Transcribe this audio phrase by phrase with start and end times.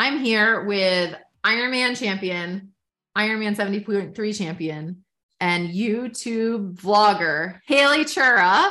[0.00, 2.72] I'm here with Ironman champion,
[3.16, 5.04] Ironman 70.3 champion,
[5.40, 8.70] and YouTube vlogger, Haley Chura.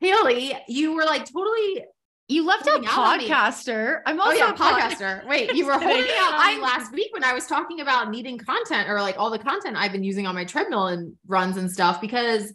[0.00, 1.82] Haley, you were like totally
[2.28, 4.00] you left out podcaster.
[4.04, 5.26] I'm oh, also oh, yeah, a podcaster.
[5.26, 8.36] Wait, you were holding out on me last week when I was talking about needing
[8.36, 11.70] content or like all the content I've been using on my treadmill and runs and
[11.70, 12.52] stuff because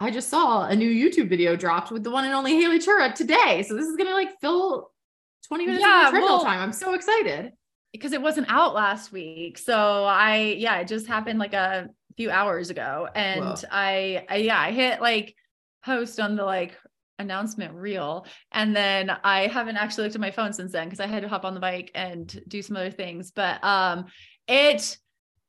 [0.00, 3.14] I just saw a new YouTube video dropped with the one and only Haley Chura
[3.14, 3.62] today.
[3.68, 4.91] So this is gonna like fill
[5.52, 6.60] 20 minutes yeah, of well, time.
[6.60, 7.52] I'm so excited.
[7.92, 9.58] Because it wasn't out last week.
[9.58, 13.06] So I yeah, it just happened like a few hours ago.
[13.14, 15.34] And I, I yeah, I hit like
[15.84, 16.74] post on the like
[17.18, 18.24] announcement reel.
[18.50, 21.28] And then I haven't actually looked at my phone since then because I had to
[21.28, 23.30] hop on the bike and do some other things.
[23.30, 24.06] But um
[24.48, 24.96] it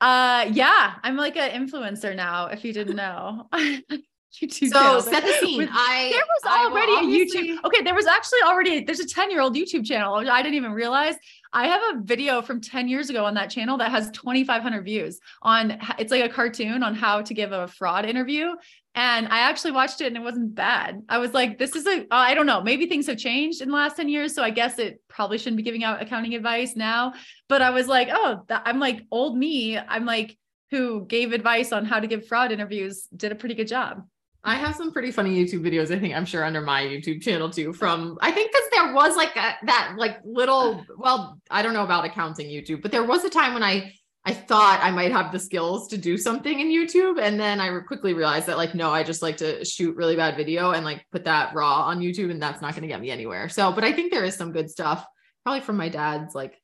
[0.01, 3.47] uh yeah, I'm like an influencer now, if you didn't know.
[4.41, 5.69] YouTube so set the scene.
[5.71, 7.63] I there was already a YouTube.
[7.65, 10.15] Okay, there was actually already there's a 10 year old YouTube channel.
[10.15, 11.15] I didn't even realize.
[11.55, 15.19] I have a video from 10 years ago on that channel that has 2,500 views
[15.43, 15.77] on.
[15.99, 18.53] It's like a cartoon on how to give a fraud interview.
[18.95, 21.01] And I actually watched it and it wasn't bad.
[21.09, 23.75] I was like, this is a, I don't know, maybe things have changed in the
[23.75, 24.33] last 10 years.
[24.33, 27.13] So I guess it probably shouldn't be giving out accounting advice now.
[27.49, 29.77] But I was like, oh, that, I'm like old me.
[29.77, 30.37] I'm like,
[30.71, 34.07] who gave advice on how to give fraud interviews, did a pretty good job.
[34.45, 37.49] I have some pretty funny YouTube videos, I think I'm sure under my YouTube channel
[37.49, 37.71] too.
[37.71, 41.83] From I think because there was like a, that like little, well, I don't know
[41.83, 43.93] about accounting YouTube, but there was a time when I
[44.25, 47.21] I thought I might have the skills to do something in YouTube.
[47.21, 50.37] And then I quickly realized that like, no, I just like to shoot really bad
[50.37, 53.11] video and like put that raw on YouTube and that's not going to get me
[53.11, 53.49] anywhere.
[53.49, 55.05] So, but I think there is some good stuff
[55.43, 56.57] probably from my dad's like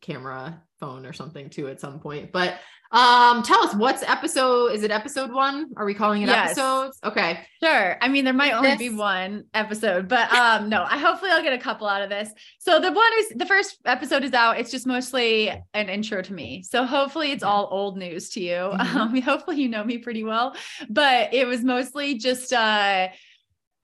[0.00, 2.30] camera phone or something too at some point.
[2.30, 2.60] But
[2.94, 4.68] um, tell us what's episode?
[4.68, 5.72] Is it episode one?
[5.76, 6.52] Are we calling it yes.
[6.52, 7.00] episodes?
[7.02, 7.98] Okay, sure.
[8.00, 8.78] I mean, there might only this...
[8.78, 10.84] be one episode, but um, no.
[10.84, 12.30] I hopefully I'll get a couple out of this.
[12.60, 14.60] So the one is the first episode is out.
[14.60, 16.62] It's just mostly an intro to me.
[16.62, 18.54] So hopefully it's all old news to you.
[18.54, 18.94] Mm-hmm.
[19.04, 20.54] Um, hopefully you know me pretty well,
[20.88, 23.08] but it was mostly just uh,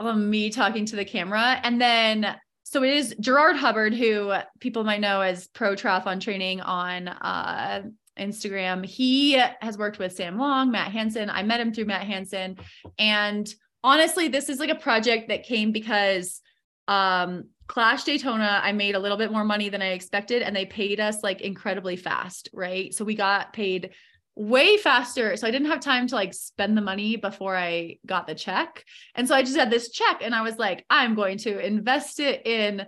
[0.00, 2.37] me talking to the camera, and then
[2.71, 7.82] so it is Gerard Hubbard, who people might know as pro triathlon training on uh,
[8.19, 8.84] Instagram.
[8.84, 11.31] He has worked with Sam Long, Matt Hanson.
[11.31, 12.56] I met him through Matt Hanson.
[12.98, 16.41] And honestly, this is like a project that came because
[16.88, 20.66] um, Clash Daytona, I made a little bit more money than I expected, and they
[20.66, 22.93] paid us like incredibly fast, right?
[22.93, 23.91] So we got paid
[24.34, 25.37] way faster.
[25.37, 28.84] So I didn't have time to like spend the money before I got the check.
[29.15, 32.21] And so I just had this check and I was like, I'm going to invest
[32.21, 32.87] it in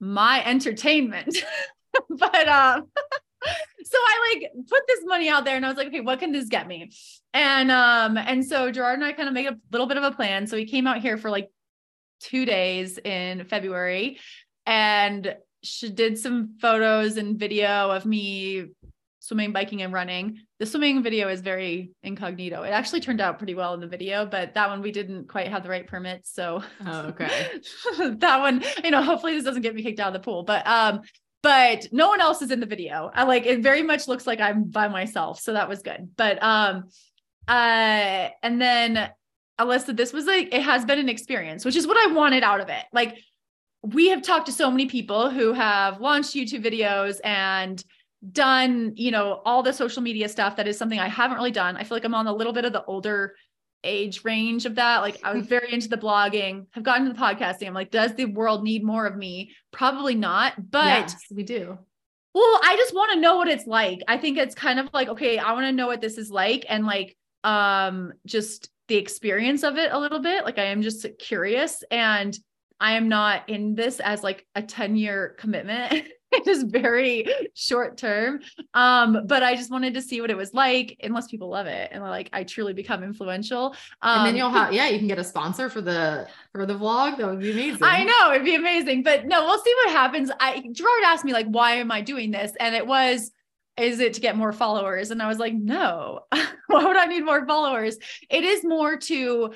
[0.00, 1.36] my entertainment.
[2.08, 2.88] but um
[3.84, 6.32] so I like put this money out there and I was like, okay, what can
[6.32, 6.90] this get me?
[7.34, 10.12] And um, and so Gerard and I kind of made a little bit of a
[10.12, 10.46] plan.
[10.46, 11.50] So we came out here for like
[12.20, 14.18] two days in February
[14.66, 18.66] and she did some photos and video of me
[19.22, 20.40] swimming, biking, and running.
[20.58, 22.64] The swimming video is very incognito.
[22.64, 25.46] It actually turned out pretty well in the video, but that one we didn't quite
[25.48, 26.34] have the right permits.
[26.34, 27.48] So oh, okay.
[27.98, 30.42] that one, you know, hopefully this doesn't get me kicked out of the pool.
[30.42, 31.02] But um,
[31.42, 33.10] but no one else is in the video.
[33.14, 35.40] I like it very much looks like I'm by myself.
[35.40, 36.10] So that was good.
[36.16, 36.84] But um
[37.48, 39.10] uh and then
[39.60, 42.60] Alyssa, this was like it has been an experience, which is what I wanted out
[42.60, 42.84] of it.
[42.92, 43.18] Like
[43.82, 47.82] we have talked to so many people who have launched YouTube videos and
[48.30, 51.76] done, you know, all the social media stuff that is something I haven't really done.
[51.76, 53.34] I feel like I'm on a little bit of the older
[53.84, 54.98] age range of that.
[54.98, 57.66] Like I was very into the blogging, have gotten to the podcasting.
[57.66, 59.52] I'm like, does the world need more of me?
[59.72, 61.78] Probably not, but yes, we do.
[62.34, 64.00] Well, I just want to know what it's like.
[64.08, 66.64] I think it's kind of like, okay, I want to know what this is like
[66.68, 70.44] and like um just the experience of it a little bit.
[70.44, 72.36] Like I am just curious and
[72.80, 76.08] I am not in this as like a 10 year commitment.
[76.36, 78.40] it is very short term.
[78.74, 81.90] Um, but I just wanted to see what it was like, unless people love it
[81.92, 83.74] and like I truly become influential.
[84.00, 86.74] Um, and then you'll have yeah, you can get a sponsor for the for the
[86.74, 87.18] vlog.
[87.18, 87.82] That would be amazing.
[87.82, 90.30] I know it'd be amazing, but no, we'll see what happens.
[90.40, 92.52] I Gerard asked me like, why am I doing this?
[92.58, 93.30] And it was
[93.76, 95.10] is it to get more followers?
[95.10, 96.20] And I was like, no,
[96.66, 97.96] why would I need more followers?
[98.28, 99.54] It is more to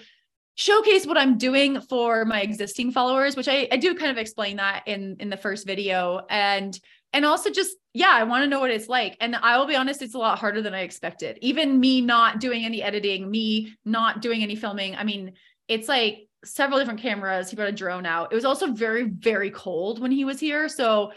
[0.57, 4.57] showcase what I'm doing for my existing followers, which I, I do kind of explain
[4.57, 6.23] that in in the first video.
[6.29, 6.79] And
[7.13, 9.17] and also just yeah i want to know what it's like.
[9.21, 11.39] And i will be honest it's a lot harder than i expected.
[11.41, 15.33] Even me not doing any editing me not doing any filming i mean
[15.69, 17.51] it's like several different cameras.
[17.51, 18.33] He brought a drone out.
[18.33, 20.69] It was also very very cold when he was here.
[20.69, 21.13] So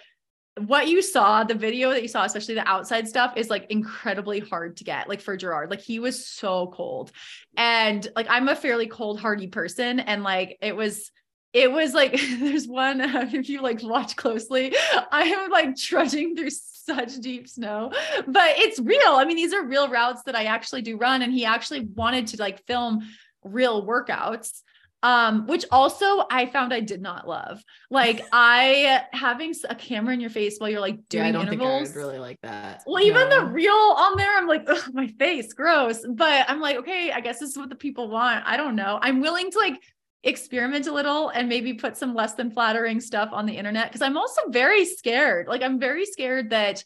[0.68, 4.40] what you saw the video that you saw especially the outside stuff is like incredibly
[4.40, 5.70] hard to get like for gerard.
[5.70, 7.12] Like he was so cold.
[7.58, 10.00] And like i'm a fairly cold hardy person.
[10.00, 11.12] And like it was
[11.54, 13.02] it was like there's one
[13.34, 14.76] if you like watch closely
[15.12, 17.92] i am like trudging through such deep snow.
[18.28, 19.14] But it's real.
[19.14, 21.22] I mean these are real routes that i actually do run.
[21.22, 23.08] And he actually wanted to like film
[23.44, 24.62] real workouts
[25.02, 30.20] um which also i found i did not love like i having a camera in
[30.20, 32.38] your face while you're like doing yeah, I don't intervals think I would really like
[32.42, 32.84] that.
[32.86, 33.52] well, even the No.
[33.52, 36.06] reel on there, I'm like, my face, gross.
[36.08, 38.44] But I'm like, okay, I guess this is what the people want.
[38.46, 39.00] I don't know.
[39.02, 39.82] I'm willing to like
[40.24, 44.02] experiment a little and maybe put some less than flattering stuff on the internet because
[44.02, 45.48] I'm also very scared.
[45.48, 46.84] Like, I'm very scared that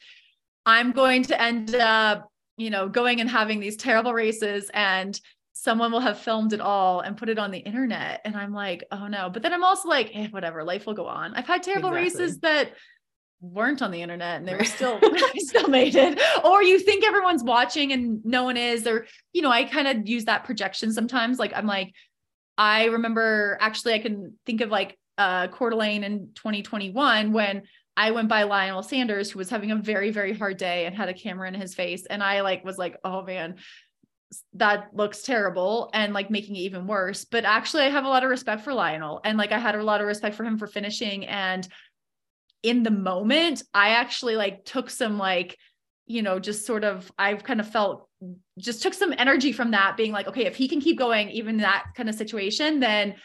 [0.66, 5.20] I'm going to end up, you know, going and having these terrible races and
[5.54, 8.22] someone will have filmed it all and put it on the internet.
[8.26, 9.30] And I'm like, oh no.
[9.30, 11.34] But then I'm also like, eh, whatever, life will go on.
[11.36, 12.24] I've had terrible Exactly.
[12.24, 12.74] races that
[13.40, 15.00] weren't on the internet and they were still
[15.38, 19.52] still made it or you think everyone's watching and no one is or you know
[19.52, 21.94] i kind of use that projection sometimes like i'm like
[22.58, 27.64] i remember actually i can think of like uh Coeur d'Alene in 2021 when
[27.96, 31.10] I went by Lionel Sanders, who was having a very, very hard day and had
[31.10, 32.08] a camera in his face.
[32.08, 33.58] And I like was like, oh man,
[34.54, 37.26] that looks terrible and like making it even worse.
[37.26, 39.22] But actually, I have a lot of respect for Lionel.
[39.24, 41.26] And like I had a lot of respect for him for finishing.
[41.26, 41.68] And
[42.62, 45.58] in the moment, I actually like took some like,
[46.06, 48.08] you know, just sort of I've kind of felt
[48.58, 51.58] just took some energy from that being like, okay, if he can keep going, even
[51.58, 53.16] that kind of situation, then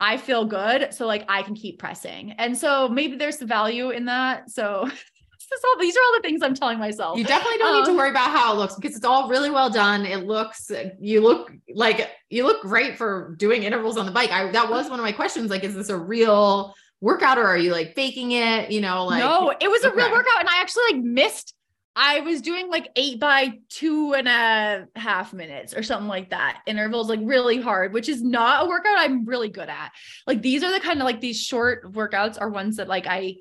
[0.00, 0.94] I feel good.
[0.94, 2.32] So like I can keep pressing.
[2.32, 4.50] And so maybe there's the value in that.
[4.50, 4.88] So
[5.50, 7.18] is all these are all the things I'm telling myself.
[7.18, 9.50] You definitely don't need to Um, worry about how it looks because it's all really
[9.50, 10.04] well done.
[10.06, 14.30] It looks, you look like you look great for doing intervals on the bike.
[14.30, 15.50] I that was one of my questions.
[15.50, 18.70] Like, is this a real workout or are you like faking it?
[18.70, 20.40] You know, like no, it was a real workout.
[20.40, 21.54] And I actually like missed.
[22.00, 26.60] I was doing like eight by two and a half minutes or something like that.
[26.64, 29.90] Intervals like really hard, which is not a workout I'm really good at.
[30.24, 33.36] Like these are the kind of like these short workouts are ones that like I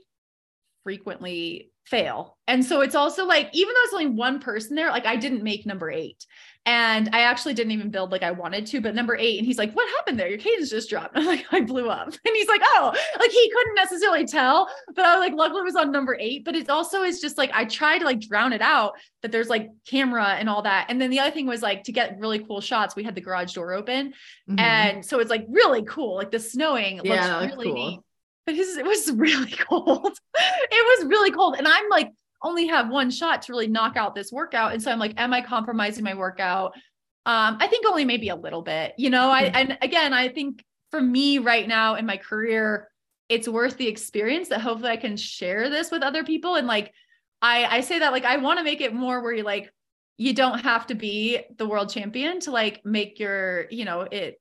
[0.83, 2.37] frequently fail.
[2.47, 5.43] And so it's also like, even though it's only one person there, like I didn't
[5.43, 6.25] make number eight.
[6.65, 9.57] And I actually didn't even build like I wanted to, but number eight, and he's
[9.57, 10.27] like, What happened there?
[10.27, 11.11] Your cadence just dropped.
[11.17, 12.07] I'm like, I blew up.
[12.07, 15.63] And he's like, Oh, like he couldn't necessarily tell, but I was like, luckily it
[15.63, 16.43] was on number eight.
[16.43, 19.47] But it's also is just like I try to like drown it out that there's
[19.47, 20.87] like camera and all that.
[20.89, 23.21] And then the other thing was like to get really cool shots, we had the
[23.21, 24.13] garage door open.
[24.49, 24.59] Mhm.
[24.59, 26.15] And so it's like really cool.
[26.15, 27.89] Like the snowing Yeah, looks looks really cool.
[27.91, 27.99] neat.
[28.47, 30.17] But his it was really cold.
[30.35, 31.55] it was really cold.
[31.57, 32.11] And I'm like,
[32.41, 34.73] only have one shot to really knock out this workout.
[34.73, 36.73] And so I'm like, am I compromising my workout?
[37.25, 39.29] Um, I think only maybe a little bit, you know.
[39.29, 39.55] I Mm-hmm.
[39.55, 42.87] and again, I think for me right now in my career,
[43.29, 46.55] it's worth the experience that hopefully I can share this with other people.
[46.55, 46.93] And like
[47.41, 49.69] I I say that like I want to make it more where you like
[50.17, 54.39] you don't have to be the world champion to like make your, you know, it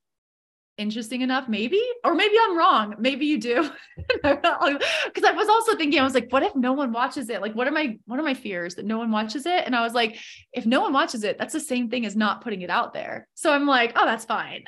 [0.79, 2.95] interesting enough, maybe, or maybe I'm wrong.
[2.99, 3.71] Maybe you do.
[4.23, 7.41] Because I was also thinking, I was like, what if no one watches it?
[7.41, 9.65] Like, what are my what are my fears that no one watches it?
[9.65, 10.19] And I was like,
[10.53, 13.29] if no one watches it, that's the same thing as not putting it out there.
[13.35, 14.65] So I'm like, oh, that's fine.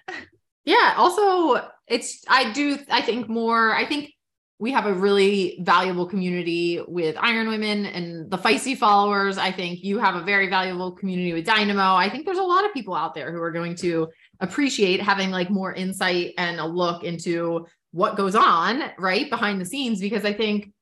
[0.64, 0.94] Yeah.
[0.96, 4.12] Also, it's, I do, I think more, I think
[4.58, 9.38] we have a really valuable community with Iron Women and the Feisty followers.
[9.38, 11.94] I think you have a very valuable community with Dynamo.
[11.94, 14.08] I think there's a lot of people out there who are going to
[14.40, 19.64] appreciate having like more insight and a look into what goes on right behind the
[19.64, 20.72] scenes because I think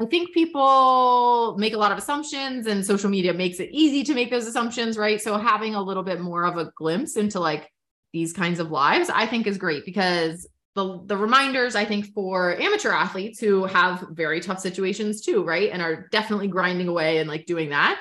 [0.00, 4.14] I think people make a lot of assumptions and social media makes it easy to
[4.14, 5.20] make those assumptions, right?
[5.20, 7.68] So having a little bit more of a glimpse into like
[8.12, 12.56] these kinds of lives, I think is great because the the reminders I think for
[12.60, 15.70] amateur athletes who have very tough situations too, right?
[15.72, 18.00] And are definitely grinding away and like doing that.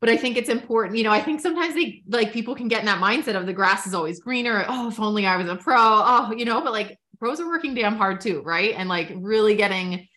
[0.00, 2.80] But I think it's important, you know, I think sometimes they like people can get
[2.80, 4.64] in that mindset of the grass is always greener.
[4.66, 5.76] Oh, if only I was a pro.
[5.76, 8.74] Oh, you know, but like pros are working damn hard too, right?
[8.76, 10.08] And like really getting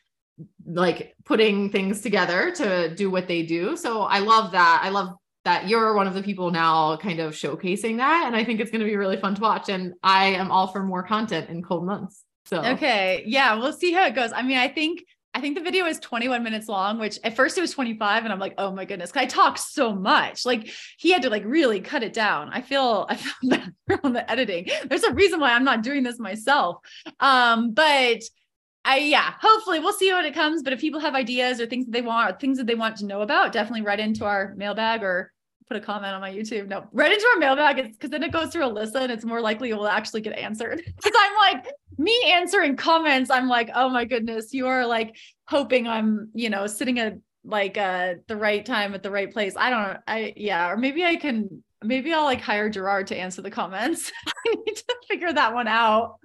[0.65, 3.75] like putting things together to do what they do.
[3.75, 4.81] So I love that.
[4.83, 8.23] I love that you're one of the people now kind of showcasing that.
[8.25, 9.67] And I think it's going to be really fun to watch.
[9.69, 12.23] And I am all for more content in cold months.
[12.45, 13.23] So Okay.
[13.25, 14.31] Yeah, we'll see how it goes.
[14.33, 17.57] I mean, I think I think the video is 21 minutes long, which at first
[17.57, 21.11] it was 25 and I'm like, "Oh my goodness, I talk so much." Like he
[21.11, 22.49] had to like really cut it down.
[22.51, 24.69] I feel I feel bad on the editing.
[24.85, 26.77] There's a reason why I'm not doing this myself.
[27.19, 28.21] Um, but
[28.85, 30.61] I yeah, hopefully we'll see when it comes.
[30.61, 32.97] But if people have ideas or things that they want, or things that they want
[32.97, 35.32] to know about, definitely write into our mailbag or
[35.67, 36.67] put a comment on my YouTube.
[36.67, 39.69] No, right into our mailbag because then it goes through Alyssa and it's more likely
[39.69, 40.81] it will actually get answered.
[40.95, 45.15] Because I'm like me answering comments, I'm like, oh my goodness, you are like
[45.47, 49.55] hoping I'm, you know, sitting at like uh the right time at the right place.
[49.57, 49.97] I don't know.
[50.07, 54.11] I yeah, or maybe I can maybe I'll like hire Gerard to answer the comments.
[54.27, 56.19] I need to figure that one out.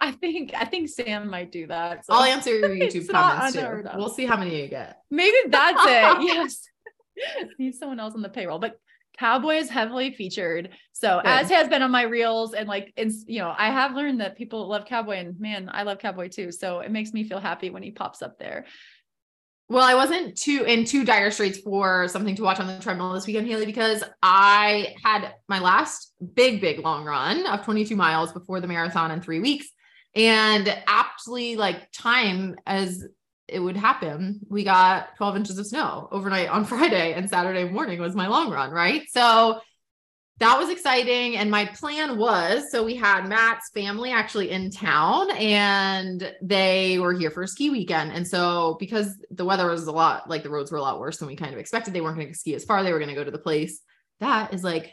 [0.00, 2.06] I think I think Sam might do that.
[2.06, 2.14] So.
[2.14, 3.82] I'll answer your YouTube comments too.
[3.94, 4.98] We'll see how many you get.
[5.10, 6.22] Maybe that's it.
[6.22, 6.68] yes.
[7.58, 8.78] Need someone else on the payroll, but
[9.18, 10.70] Cowboy is heavily featured.
[10.92, 11.28] So Good.
[11.28, 14.36] as has been on my reels and like it's you know, I have learned that
[14.36, 16.52] people love Cowboy and man, I love Cowboy too.
[16.52, 18.66] So it makes me feel happy when he pops up there.
[19.68, 23.12] Well, I wasn't too in too dire straits for something to watch on the treadmill
[23.12, 28.32] this weekend, Haley, because I had my last big, big long run of 22 miles
[28.32, 29.66] before the marathon in three weeks.
[30.14, 33.04] And aptly like time as
[33.48, 38.00] it would happen, we got 12 inches of snow overnight on Friday and Saturday morning
[38.00, 39.02] was my long run, right?
[39.08, 39.60] So
[40.38, 41.36] that was exciting.
[41.36, 47.14] And my plan was so we had Matt's family actually in town and they were
[47.14, 48.12] here for a ski weekend.
[48.12, 51.16] And so because the weather was a lot like the roads were a lot worse
[51.18, 52.82] than we kind of expected, they weren't going to ski as far.
[52.82, 53.80] They were going to go to the place
[54.20, 54.92] that is like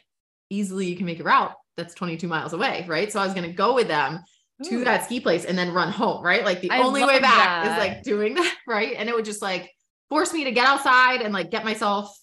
[0.50, 2.86] easily you can make a route that's 22 miles away.
[2.88, 3.12] Right.
[3.12, 4.24] So I was going to go with them
[4.64, 4.84] to Ooh.
[4.84, 6.24] that ski place and then run home.
[6.24, 6.44] Right.
[6.44, 7.72] Like the I only way back that.
[7.72, 8.56] is like doing that.
[8.68, 8.96] Right.
[8.98, 9.72] And it would just like
[10.10, 12.16] force me to get outside and like get myself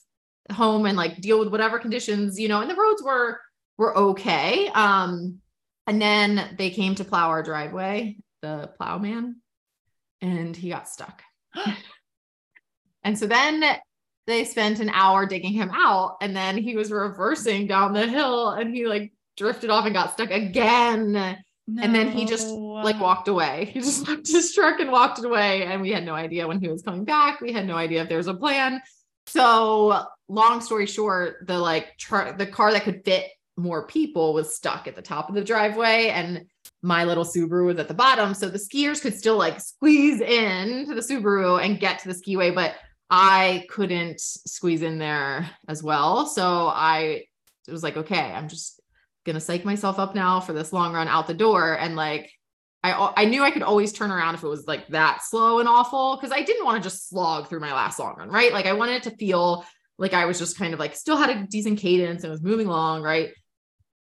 [0.52, 3.40] home and like deal with whatever conditions, you know, and the roads were
[3.78, 4.68] were okay.
[4.68, 5.40] Um,
[5.86, 9.36] and then they came to plow our driveway, the plowman,
[10.20, 11.22] and he got stuck.
[13.04, 13.64] and so then
[14.26, 18.50] they spent an hour digging him out, and then he was reversing down the hill
[18.50, 21.38] and he like drifted off and got stuck again.
[21.72, 21.82] No.
[21.82, 23.70] And then he just like walked away.
[23.72, 25.64] He just left his truck and walked away.
[25.64, 27.40] And we had no idea when he was coming back.
[27.40, 28.80] We had no idea if there was a plan.
[29.26, 34.54] So long story short, the like truck, the car that could fit more people was
[34.54, 36.46] stuck at the top of the driveway and
[36.82, 38.34] my little Subaru was at the bottom.
[38.34, 42.14] So the skiers could still like squeeze in to the Subaru and get to the
[42.14, 42.74] skiway, but
[43.10, 46.26] I couldn't squeeze in there as well.
[46.26, 47.24] So I
[47.68, 48.79] was like, okay, I'm just
[49.24, 51.78] gonna psych myself up now for this long run out the door.
[51.78, 52.30] And like
[52.82, 55.68] I I knew I could always turn around if it was like that slow and
[55.68, 58.52] awful because I didn't want to just slog through my last long run, right?
[58.52, 59.64] Like I wanted it to feel
[59.98, 62.66] like I was just kind of like still had a decent cadence and was moving
[62.66, 63.30] along, right?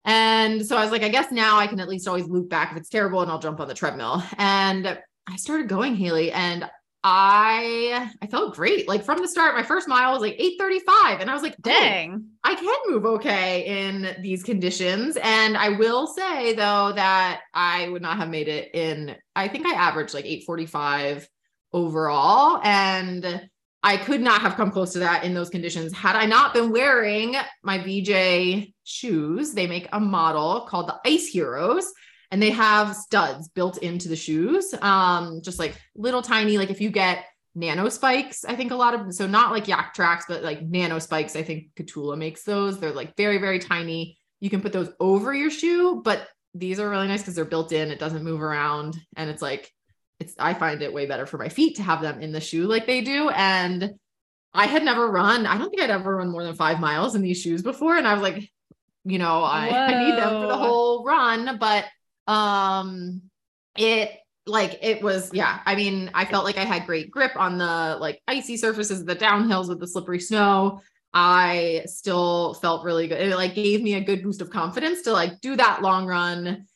[0.04, 2.72] And so I was like, I guess now I can at least always loop back
[2.72, 4.22] if it's terrible and I'll jump on the treadmill.
[4.36, 6.68] And I started going, Haley, and
[7.04, 8.86] I I felt great.
[8.86, 11.20] Like from the start, my first mile was like 835.
[11.20, 15.16] And I was like, oh, dang, oh, I can move okay in these conditions.
[15.20, 19.66] And I will say though that I would not have made it in, I think
[19.66, 21.28] I averaged like 845
[21.72, 22.60] overall.
[22.62, 23.48] And
[23.82, 26.70] I could not have come close to that in those conditions had I not been
[26.70, 29.54] wearing my VJ shoes.
[29.54, 31.92] They make a model called the Ice Heroes
[32.32, 34.74] and they have studs built into the shoes.
[34.80, 38.94] Um, just like little tiny, like if you get nano spikes, I think a lot
[38.94, 41.36] of so not like Yaktrax but like nano spikes.
[41.36, 42.80] I think Kahtoola makes those.
[42.80, 44.18] They're like very, very tiny.
[44.40, 47.70] You can put those over your shoe, but these are really nice because they're built
[47.70, 47.90] in.
[47.90, 49.70] It doesn't move around, and it's like
[50.18, 52.66] it's I find it way better for my feet to have them in the shoe
[52.66, 53.28] like they do.
[53.28, 53.92] And
[54.54, 57.22] I had never run, I don't think I'd ever run more than five miles in
[57.22, 57.96] these shoes before.
[57.96, 58.50] And I was like,
[59.04, 61.56] you know, I, I need them for the whole run.
[61.58, 61.86] But
[62.26, 63.22] um
[63.76, 64.10] it
[64.46, 67.96] like it was yeah i mean i felt like i had great grip on the
[68.00, 70.80] like icy surfaces the downhills with the slippery snow
[71.14, 75.12] i still felt really good it like gave me a good boost of confidence to
[75.12, 76.66] like do that long run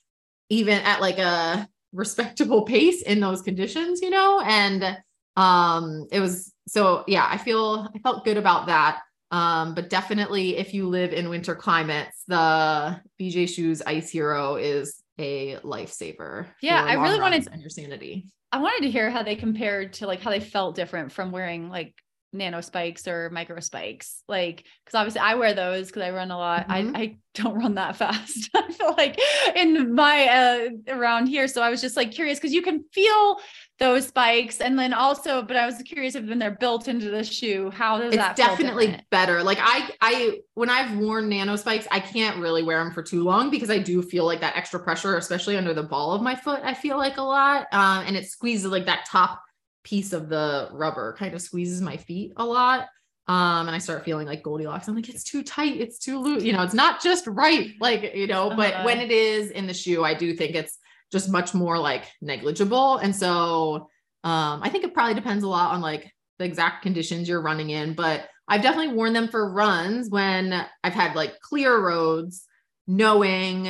[0.49, 4.41] even at like a respectable pace in those conditions, you know?
[4.41, 4.97] And
[5.37, 9.00] um it was so yeah, I feel I felt good about that.
[9.33, 15.03] Um, but definitely if you live in winter climates, the VJ Shoes Ice Hero is
[15.19, 16.47] a lifesaver.
[16.61, 18.27] Yeah, I really wanted and your sanity.
[18.53, 21.69] I wanted to hear how they compared to like how they felt different from wearing
[21.69, 21.95] like
[22.33, 26.37] nano spikes or micro spikes like because obviously i wear those because i run a
[26.37, 26.95] lot mm-hmm.
[26.95, 29.19] I, I don't run that fast i feel like
[29.55, 33.39] in my uh around here so i was just like curious because you can feel
[33.78, 37.23] those spikes and then also but i was curious if when they're built into the
[37.23, 41.87] shoe how does it's that definitely better like i i when i've worn nano spikes
[41.90, 44.80] i can't really wear them for too long because i do feel like that extra
[44.80, 48.16] pressure especially under the ball of my foot i feel like a lot um, and
[48.16, 49.42] it squeezes like that top
[49.87, 52.88] piece of the rubber kind of squeezes my feet a lot.
[53.28, 54.88] Um, and I start feeling like Goldilocks.
[54.88, 56.42] I'm like, it's too tight, it's too loose.
[56.42, 58.85] You know, it's not just right, like, you know, but uh-huh.
[58.85, 60.78] when it is in the shoe, I do think it's
[61.13, 62.99] just much more like negligible.
[62.99, 63.89] And so
[64.25, 67.71] um, I think it probably depends a lot on like the exact conditions you're running
[67.71, 72.45] in, but I've definitely worn them for runs when I've had like clear roads,
[72.87, 73.69] knowing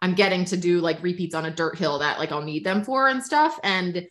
[0.00, 2.84] I'm getting to do like repeats on a dirt hill that like I'll need them
[2.84, 3.58] for and stuff.
[3.62, 4.06] And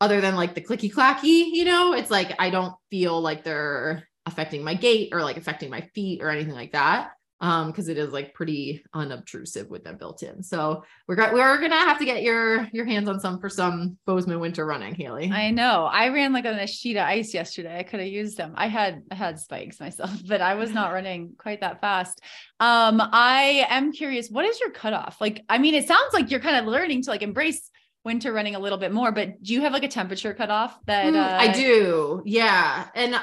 [0.00, 4.08] other than like the clicky clacky, you know, it's like I don't feel like they're
[4.26, 7.98] affecting my gait or like affecting my feet or anything like that um because it
[7.98, 10.42] is like pretty unobtrusive with them built in.
[10.42, 13.96] So we're got we're gonna have to get your your hands on some for some
[14.06, 15.30] bozeman winter running haley.
[15.30, 15.84] I know.
[15.84, 17.78] I ran like on a sheet of ice yesterday.
[17.78, 18.54] I could have used them.
[18.56, 22.20] I had i had spikes myself but i was not running quite that fast.
[22.58, 25.20] Um i am curious what is your cutoff?
[25.20, 27.70] Like i mean it sounds like you're kind of learning to like embrace
[28.04, 31.12] winter running a little bit more but do you have like a temperature cutoff that
[31.12, 31.36] mm, uh...
[31.38, 32.22] i do.
[32.24, 32.86] Yeah.
[32.94, 33.20] And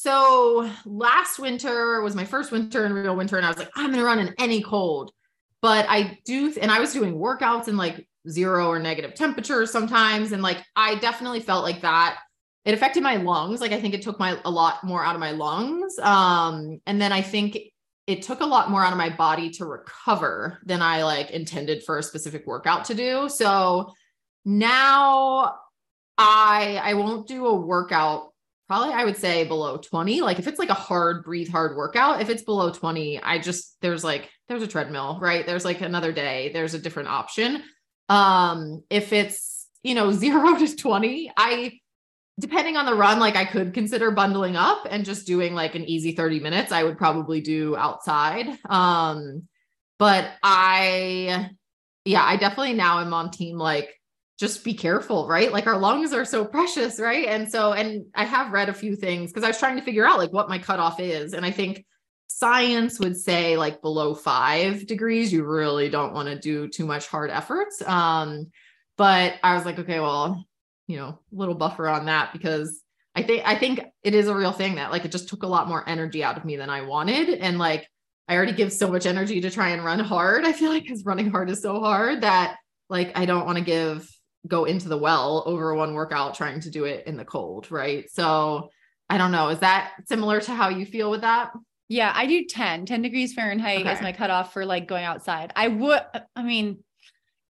[0.00, 3.90] so last winter was my first winter in real winter, and I was like, I'm
[3.90, 5.10] gonna run in any cold.
[5.60, 10.30] But I do, and I was doing workouts in like zero or negative temperatures sometimes,
[10.30, 12.20] and like I definitely felt like that.
[12.64, 13.60] It affected my lungs.
[13.60, 15.98] Like I think it took my a lot more out of my lungs.
[15.98, 17.58] Um, and then I think
[18.06, 21.82] it took a lot more out of my body to recover than I like intended
[21.82, 23.28] for a specific workout to do.
[23.28, 23.92] So
[24.44, 25.56] now
[26.16, 28.27] I I won't do a workout
[28.68, 30.20] probably I would say below 20.
[30.20, 33.76] Like if it's like a hard breathe hard workout, if it's below 20, I just
[33.80, 35.46] there's like there's a treadmill, right?
[35.46, 37.62] There's like another day, there's a different option.
[38.08, 41.80] Um if it's, you know, 0 to 20, I
[42.38, 45.84] depending on the run, like I could consider bundling up and just doing like an
[45.84, 46.70] easy 30 minutes.
[46.70, 48.46] I would probably do outside.
[48.68, 49.48] Um
[49.98, 51.50] but I
[52.04, 53.97] yeah, I definitely now am on team like
[54.38, 55.52] just be careful, right?
[55.52, 57.26] Like our lungs are so precious, right?
[57.26, 60.06] And so, and I have read a few things because I was trying to figure
[60.06, 61.32] out like what my cutoff is.
[61.32, 61.84] And I think
[62.28, 67.08] science would say like below five degrees, you really don't want to do too much
[67.08, 67.82] hard efforts.
[67.82, 68.46] Um,
[68.96, 70.44] but I was like, okay, well,
[70.86, 72.82] you know, a little buffer on that because
[73.16, 75.48] I think I think it is a real thing that like it just took a
[75.48, 77.28] lot more energy out of me than I wanted.
[77.30, 77.88] And like
[78.28, 80.44] I already give so much energy to try and run hard.
[80.46, 82.56] I feel like because running hard is so hard that
[82.88, 84.08] like I don't want to give
[84.46, 88.10] go into the well over one workout trying to do it in the cold, right?
[88.10, 88.70] So
[89.10, 89.48] I don't know.
[89.48, 91.52] Is that similar to how you feel with that?
[91.88, 93.92] Yeah, I do 10, 10 degrees Fahrenheit okay.
[93.92, 95.52] is my cutoff for like going outside.
[95.56, 96.00] I would,
[96.36, 96.84] I mean,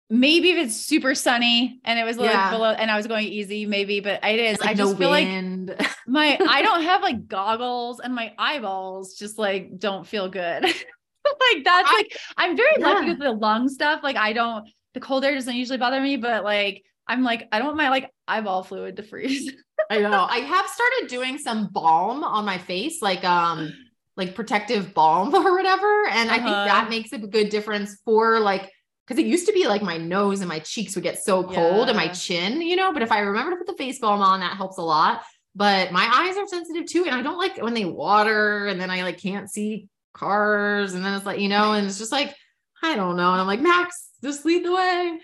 [0.10, 2.52] maybe if it's super sunny and it was like yeah.
[2.52, 4.60] below and I was going easy, maybe, but it is.
[4.60, 5.76] Like I just no feel wind.
[5.78, 10.64] like my, I don't have like goggles and my eyeballs just like don't feel good.
[10.66, 12.86] like that's I, like, I'm very yeah.
[12.86, 14.02] lucky with the lung stuff.
[14.04, 17.60] Like I don't, the cold air doesn't usually bother me, but like I'm like, I
[17.60, 19.54] don't want my like eyeball fluid to freeze.
[19.92, 20.26] I know.
[20.28, 23.72] I have started doing some balm on my face, like um
[24.16, 26.08] like protective balm or whatever.
[26.08, 26.40] And uh-huh.
[26.40, 26.66] I think uh-huh.
[26.66, 28.72] that makes a good difference for like
[29.06, 31.56] because it used to be like my nose and my cheeks would get so cold
[31.56, 31.90] yeah.
[31.90, 32.92] and my chin, you know.
[32.92, 35.22] But if I remember to put the face balm on, that helps a lot.
[35.54, 38.90] But my eyes are sensitive too, and I don't like when they water and then
[38.90, 42.36] I like can't see cars, and then it's like, you know, and it's just like,
[42.82, 43.32] I don't know.
[43.32, 45.20] And I'm like, Max, just lead the way.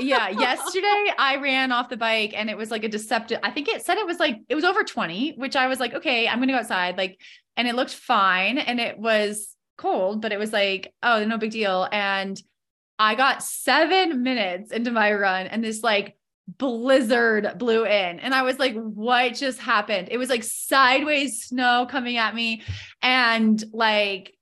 [0.00, 0.28] yeah.
[0.30, 3.40] Yesterday I ran off the bike and it was like a deceptive.
[3.42, 5.94] I think it said it was like, it was over 20, which I was like,
[5.94, 6.96] okay, I'm going to go outside.
[6.96, 7.18] Like,
[7.56, 11.50] and it looked fine and it was cold, but it was like, oh, no big
[11.50, 11.88] deal.
[11.90, 12.40] And
[12.98, 16.16] I got seven minutes into my run and this like
[16.58, 18.20] blizzard blew in.
[18.20, 20.08] And I was like, what just happened?
[20.10, 22.62] It was like sideways snow coming at me.
[23.02, 24.34] And like,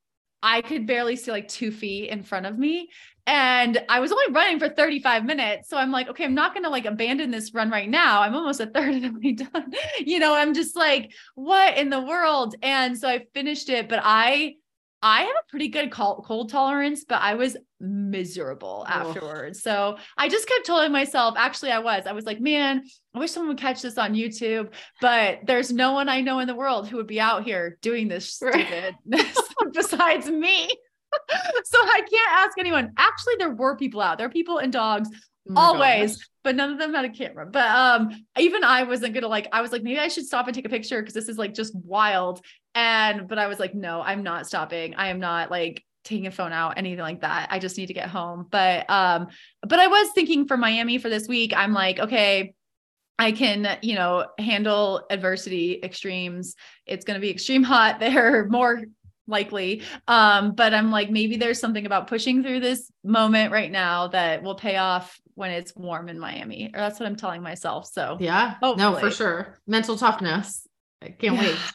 [0.42, 2.90] I could barely see like two feet in front of me.
[3.28, 5.68] And I was only running for 35 minutes.
[5.68, 8.22] So I'm like, okay, I'm not going to like abandon this run right now.
[8.22, 9.70] I'm almost a third of the way done.
[10.00, 12.54] you know, I'm just like, what in the world?
[12.62, 14.54] And so I finished it, but I,
[15.02, 18.90] I have a pretty good cold, cold tolerance, but I was miserable oh.
[18.90, 19.62] afterwards.
[19.62, 22.82] So I just kept telling myself, actually, I was, I was like, man,
[23.14, 26.46] I wish someone would catch this on YouTube, but there's no one I know in
[26.46, 28.94] the world who would be out here doing this stupid
[29.74, 30.70] besides me.
[31.64, 32.92] so I can't ask anyone.
[32.96, 35.08] Actually, there were people out there, are people and dogs
[35.50, 36.26] oh always, gosh.
[36.44, 37.46] but none of them had a camera.
[37.46, 40.54] But um, even I wasn't gonna like, I was like, maybe I should stop and
[40.54, 42.44] take a picture because this is like just wild.
[42.74, 44.94] And but I was like, no, I'm not stopping.
[44.94, 47.48] I am not like taking a phone out, anything like that.
[47.50, 48.46] I just need to get home.
[48.50, 49.28] But um,
[49.62, 52.54] but I was thinking for Miami for this week, I'm like, okay.
[53.20, 56.54] I can, you know, handle adversity extremes.
[56.86, 58.84] It's going to be extreme hot there, more
[59.28, 59.82] likely.
[60.08, 64.42] Um, but I'm like, maybe there's something about pushing through this moment right now that
[64.42, 66.70] will pay off when it's warm in Miami.
[66.74, 67.86] Or that's what I'm telling myself.
[67.86, 68.92] So yeah, hopefully.
[68.92, 69.58] no, for sure.
[69.66, 70.66] Mental toughness.
[71.00, 71.42] I can't yeah.
[71.42, 71.58] wait.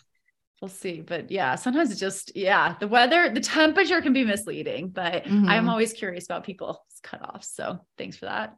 [0.61, 1.01] We'll see.
[1.01, 5.49] But yeah, sometimes it's just, yeah, the weather, the temperature can be misleading, but mm-hmm.
[5.49, 7.53] I'm always curious about people's cutoffs.
[7.53, 8.55] So thanks for that.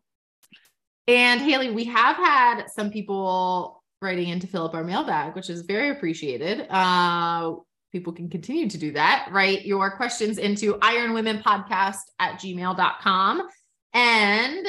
[1.08, 5.50] And Haley, we have had some people writing in to fill up our mailbag, which
[5.50, 6.68] is very appreciated.
[6.70, 7.56] Uh,
[7.96, 9.30] people can continue to do that.
[9.32, 13.48] Write your questions into Iron Women Podcast at gmail.com.
[13.94, 14.68] And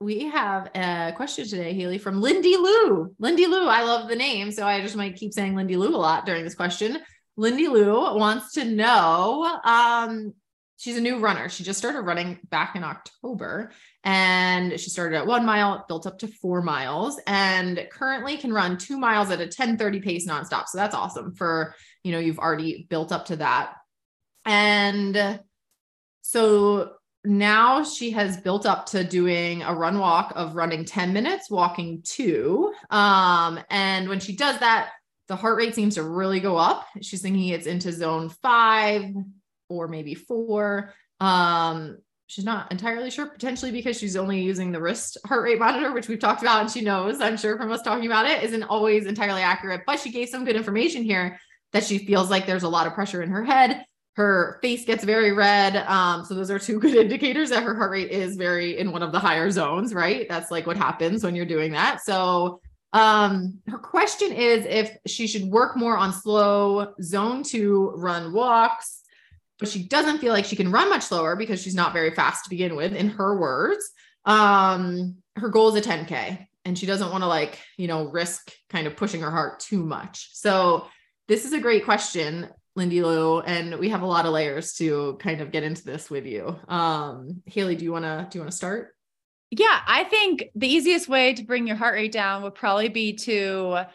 [0.00, 3.14] we have a question today, Haley, from Lindy Lou.
[3.20, 5.96] Lindy Lou, I love the name, so I just might keep saying Lindy Lou a
[5.96, 6.98] lot during this question.
[7.36, 10.34] Lindy Lou wants to know um,
[10.80, 11.50] she's a new runner.
[11.50, 13.70] She just started running back in October
[14.02, 18.78] and she started at one mile, built up to four miles, and currently can run
[18.78, 20.68] two miles at a 10 30 pace nonstop.
[20.68, 23.74] So that's awesome for, you know, you've already built up to that.
[24.46, 25.40] And
[26.22, 26.92] so
[27.24, 32.00] now she has built up to doing a run walk of running 10 minutes, walking
[32.02, 32.72] two.
[32.88, 34.92] Um, and when she does that,
[35.28, 36.86] the heart rate seems to really go up.
[37.02, 39.04] She's thinking it's into zone five
[39.70, 40.92] or maybe four.
[41.20, 45.92] Um, she's not entirely sure, potentially because she's only using the wrist heart rate monitor,
[45.92, 48.64] which we've talked about and she knows, I'm sure from us talking about it, isn't
[48.64, 49.82] always entirely accurate.
[49.86, 51.40] But she gave some good information here
[51.72, 53.84] that she feels like there's a lot of pressure in her head
[54.20, 55.76] her face gets very red.
[55.76, 59.02] Um, so those are two good indicators that her heart rate is very in one
[59.02, 60.26] of the higher zones, right?
[60.28, 62.02] That's like what happens when you're doing that.
[62.04, 62.60] So
[62.92, 68.99] um, her question is if she should work more on slow zone two run walks,
[69.60, 72.44] but she doesn't feel like she can run much slower because she's not very fast
[72.44, 73.88] to begin with, in her words.
[74.24, 78.52] Um, her goal is a 10K and she doesn't want to like, you know, risk
[78.68, 80.30] kind of pushing her heart too much.
[80.32, 80.86] So
[81.28, 85.18] this is a great question Lindy Lou, and we have a lot of layers to
[85.20, 86.56] kind of get into this with you.
[86.68, 88.94] Um, Haley, do you want to do you want to start?
[89.50, 93.14] Yeah, I think the easiest way to bring your heart rate down would probably be
[93.14, 93.86] to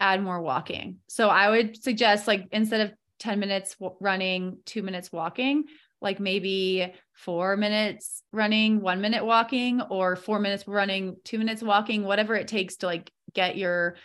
[0.00, 0.98] add more walking.
[1.06, 5.64] So I would suggest like instead of 10 minutes running, 2 minutes walking,
[6.00, 12.04] like maybe 4 minutes running, 1 minute walking or 4 minutes running, 2 minutes walking,
[12.04, 13.96] whatever it takes to like get your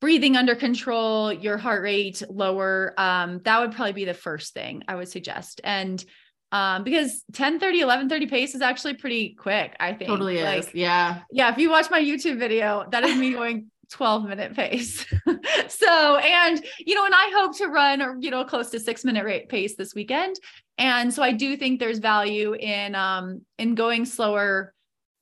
[0.00, 2.92] breathing under control, your heart rate lower.
[2.98, 5.60] Um, that would probably be the first thing I would suggest.
[5.64, 6.04] And
[6.52, 10.08] um, because 10 30, 11 30 pace is actually pretty quick, I think.
[10.08, 10.74] Totally like, is.
[10.74, 11.20] Yeah.
[11.32, 11.50] Yeah.
[11.50, 15.06] If you watch my YouTube video, that is me going 12 minute pace.
[15.68, 19.24] so, and, you know, and I hope to run, you know, close to six minute
[19.24, 20.36] rate pace this weekend.
[20.78, 24.74] And so I do think there's value in, um, in going slower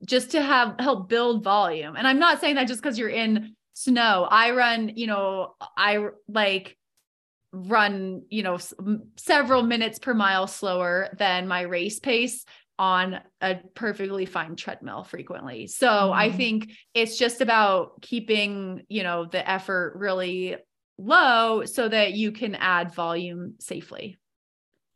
[0.05, 1.97] just to have help build volume.
[1.97, 4.27] And I'm not saying that just because you're in snow.
[4.31, 6.77] I run, you know, I like
[7.53, 8.59] run, you know,
[9.17, 12.45] several minutes per mile slower than my race pace
[12.83, 15.69] on a perfectly fine treadmill frequently.
[15.69, 16.19] So mm-hmm.
[16.19, 20.57] I think it's just about keeping, you know, the effort really
[20.99, 24.19] low so that you can add volume safely.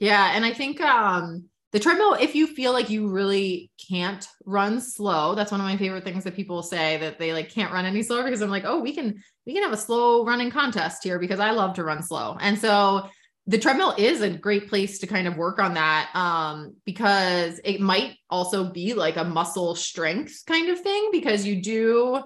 [0.01, 4.81] Yeah, and I think um the treadmill if you feel like you really can't run
[4.81, 7.85] slow that's one of my favorite things that people say that they like can't run
[7.85, 11.03] any slower because i'm like oh we can we can have a slow running contest
[11.03, 13.07] here because i love to run slow and so
[13.47, 17.81] the treadmill is a great place to kind of work on that um, because it
[17.81, 22.23] might also be like a muscle strength kind of thing because you do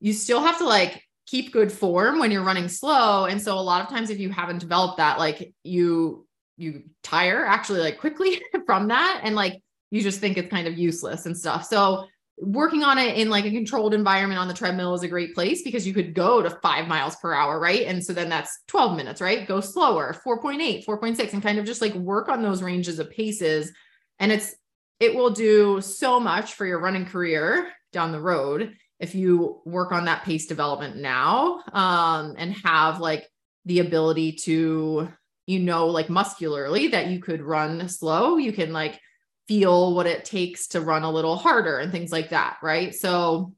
[0.00, 3.60] you still have to like keep good form when you're running slow and so a
[3.60, 6.26] lot of times if you haven't developed that like you
[6.56, 10.78] you tire actually like quickly from that and like you just think it's kind of
[10.78, 11.64] useless and stuff.
[11.64, 12.06] So
[12.40, 15.62] working on it in like a controlled environment on the treadmill is a great place
[15.62, 17.86] because you could go to 5 miles per hour, right?
[17.86, 19.46] And so then that's 12 minutes, right?
[19.46, 23.72] Go slower, 4.8, 4.6 and kind of just like work on those ranges of paces
[24.18, 24.54] and it's
[25.00, 29.92] it will do so much for your running career down the road if you work
[29.92, 33.26] on that pace development now um, and have like
[33.64, 35.08] the ability to
[35.46, 39.00] you know like muscularly that you could run slow you can like
[39.48, 42.94] feel what it takes to run a little harder and things like that right?
[42.94, 43.54] So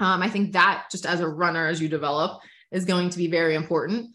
[0.00, 3.28] um, i think that just as a runner as you develop is going to be
[3.28, 4.10] very important.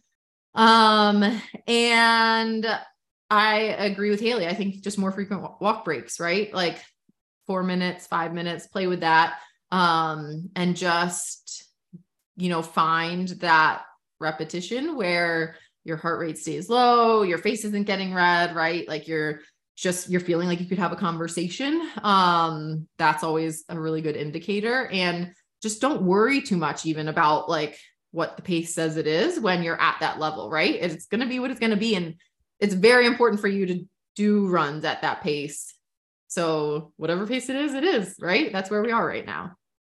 [0.53, 2.79] Um and
[3.29, 4.45] i agree with haley.
[4.45, 6.53] I think just more frequent walk breaks right?
[6.53, 6.77] Like
[7.47, 9.39] four minutes five minutes play with that.
[9.71, 11.65] Um and just
[12.35, 13.83] you know find that
[14.19, 18.87] repetition where your heart rate stays low, your face isn't getting red, right?
[18.87, 19.41] Like you're
[19.75, 21.89] just you're feeling like you could have a conversation.
[22.03, 24.87] Um, that's always a really good indicator.
[24.91, 27.79] And just don't worry too much even about like
[28.11, 30.75] what the pace says it is when you're at that level, right?
[30.75, 32.15] It's going to be what it's going to be and
[32.59, 35.73] it's very important for you to do runs at that pace.
[36.27, 38.51] So, whatever pace it is, it is, right?
[38.51, 39.51] That's where we are right now.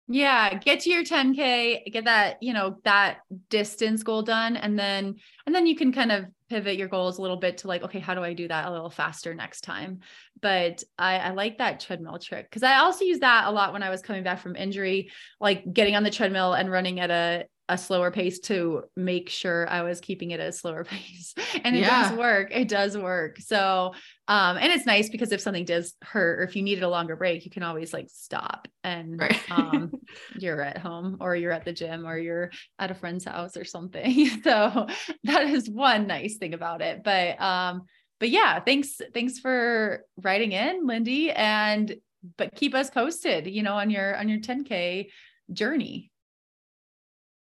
[0.07, 5.15] Yeah, get to your 10k, get that, you know, that distance goal done and then
[5.45, 7.97] and then you can kind of pivot your goals a little bit to like, okay,
[7.97, 10.01] how do I do that a little faster next time?
[10.39, 13.81] But I, I like that treadmill trick because I also use that a lot when
[13.81, 15.09] I was coming back from injury,
[15.41, 19.67] like getting on the treadmill and running at a a slower pace to make sure
[19.69, 21.33] I was keeping it at a slower pace.
[21.63, 22.09] And it yeah.
[22.09, 22.49] does work.
[22.51, 23.37] It does work.
[23.39, 23.93] So,
[24.27, 27.15] um, and it's nice because if something does hurt or if you needed a longer
[27.15, 29.51] break, you can always like stop and right.
[29.51, 29.93] um,
[30.37, 33.65] you're at home or you're at the gym or you're at a friend's house or
[33.65, 34.29] something.
[34.43, 34.87] So
[35.23, 37.03] that is one nice thing about it.
[37.03, 37.83] But um,
[38.19, 41.31] but yeah, thanks, thanks for writing in, Lindy.
[41.31, 41.95] And
[42.37, 45.09] but keep us posted, you know, on your on your 10K
[45.51, 46.11] journey.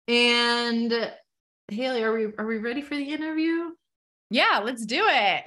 [0.07, 1.11] And
[1.67, 3.71] Haley, are we are we ready for the interview?
[4.29, 5.43] Yeah, let's do it.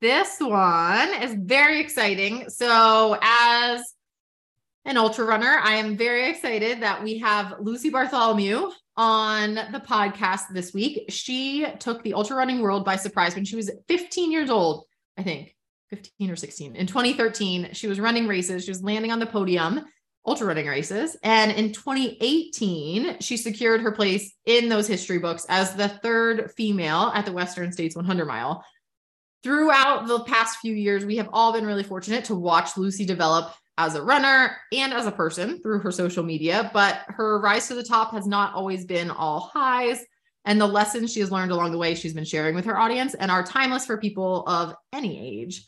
[0.00, 2.50] This one is very exciting.
[2.50, 3.82] So, as
[4.84, 10.52] an ultra runner, I am very excited that we have Lucy Bartholomew on the podcast
[10.52, 11.04] this week.
[11.08, 15.22] She took the ultra running world by surprise when she was 15 years old, I
[15.22, 15.54] think
[15.90, 16.74] 15 or 16.
[16.74, 19.84] In 2013, she was running races, she was landing on the podium
[20.24, 21.16] ultra running races.
[21.22, 27.12] And in 2018, she secured her place in those history books as the third female
[27.14, 28.64] at the Western States 100 mile.
[29.42, 33.52] Throughout the past few years, we have all been really fortunate to watch Lucy develop
[33.78, 37.74] as a runner and as a person through her social media, but her rise to
[37.74, 40.04] the top has not always been all highs.
[40.44, 43.14] And the lessons she has learned along the way, she's been sharing with her audience
[43.14, 45.64] and are timeless for people of any age.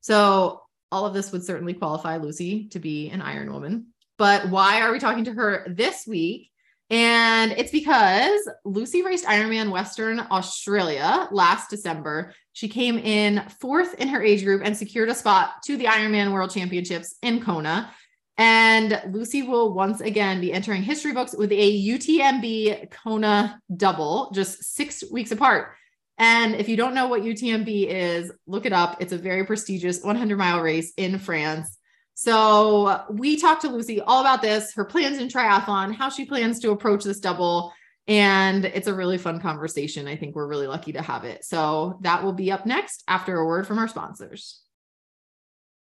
[0.00, 3.88] So, all of this would certainly qualify Lucy to be an Iron Woman.
[4.18, 6.50] But why are we talking to her this week?
[6.90, 12.34] And it's because Lucy raced Ironman Western Australia last December.
[12.54, 16.32] She came in fourth in her age group and secured a spot to the Ironman
[16.32, 17.90] World Championships in Kona.
[18.38, 24.62] And Lucy will once again be entering history books with a UTMB Kona double, just
[24.62, 25.72] six weeks apart.
[26.18, 28.96] And if you don't know what UTMB is, look it up.
[29.00, 31.77] It's a very prestigious 100 mile race in France.
[32.20, 36.58] So we talked to Lucy all about this, her plans in triathlon, how she plans
[36.58, 37.72] to approach this double.
[38.08, 40.08] And it's a really fun conversation.
[40.08, 41.44] I think we're really lucky to have it.
[41.44, 44.62] So that will be up next after a word from our sponsors.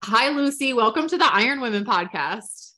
[0.03, 0.73] Hi, Lucy.
[0.73, 2.73] Welcome to the Iron Women podcast.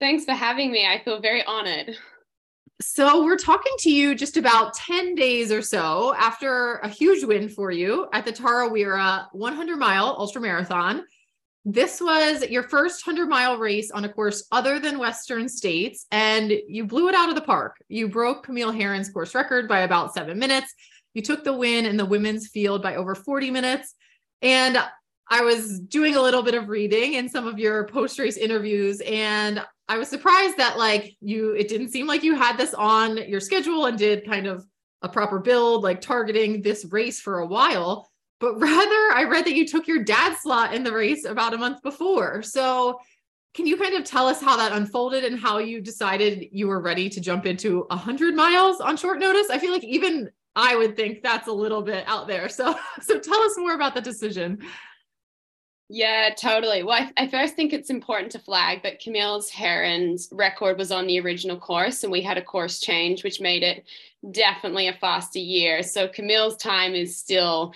[0.00, 0.86] Thanks for having me.
[0.86, 1.94] I feel very honored.
[2.80, 7.48] So, we're talking to you just about 10 days or so after a huge win
[7.50, 11.04] for you at the Tarawera 100 mile ultra marathon.
[11.64, 16.52] This was your first 100 mile race on a course other than Western States, and
[16.66, 17.76] you blew it out of the park.
[17.88, 20.74] You broke Camille Herron's course record by about seven minutes.
[21.14, 23.94] You took the win in the women's field by over 40 minutes.
[24.40, 24.76] And
[25.30, 29.00] I was doing a little bit of reading in some of your post race interviews,
[29.00, 33.16] and I was surprised that, like, you, it didn't seem like you had this on
[33.28, 34.66] your schedule and did kind of
[35.00, 38.11] a proper build, like targeting this race for a while
[38.42, 41.58] but rather I read that you took your dad's slot in the race about a
[41.58, 42.42] month before.
[42.42, 42.98] So
[43.54, 46.80] can you kind of tell us how that unfolded and how you decided you were
[46.80, 49.48] ready to jump into 100 miles on short notice?
[49.48, 52.48] I feel like even I would think that's a little bit out there.
[52.48, 54.58] So so tell us more about the decision.
[55.88, 56.82] Yeah, totally.
[56.82, 61.06] Well, I, I, first think it's important to flag that Camille's Herron's record was on
[61.06, 63.84] the original course, and we had a course change, which made it
[64.30, 65.82] definitely a faster year.
[65.82, 67.74] So Camille's time is still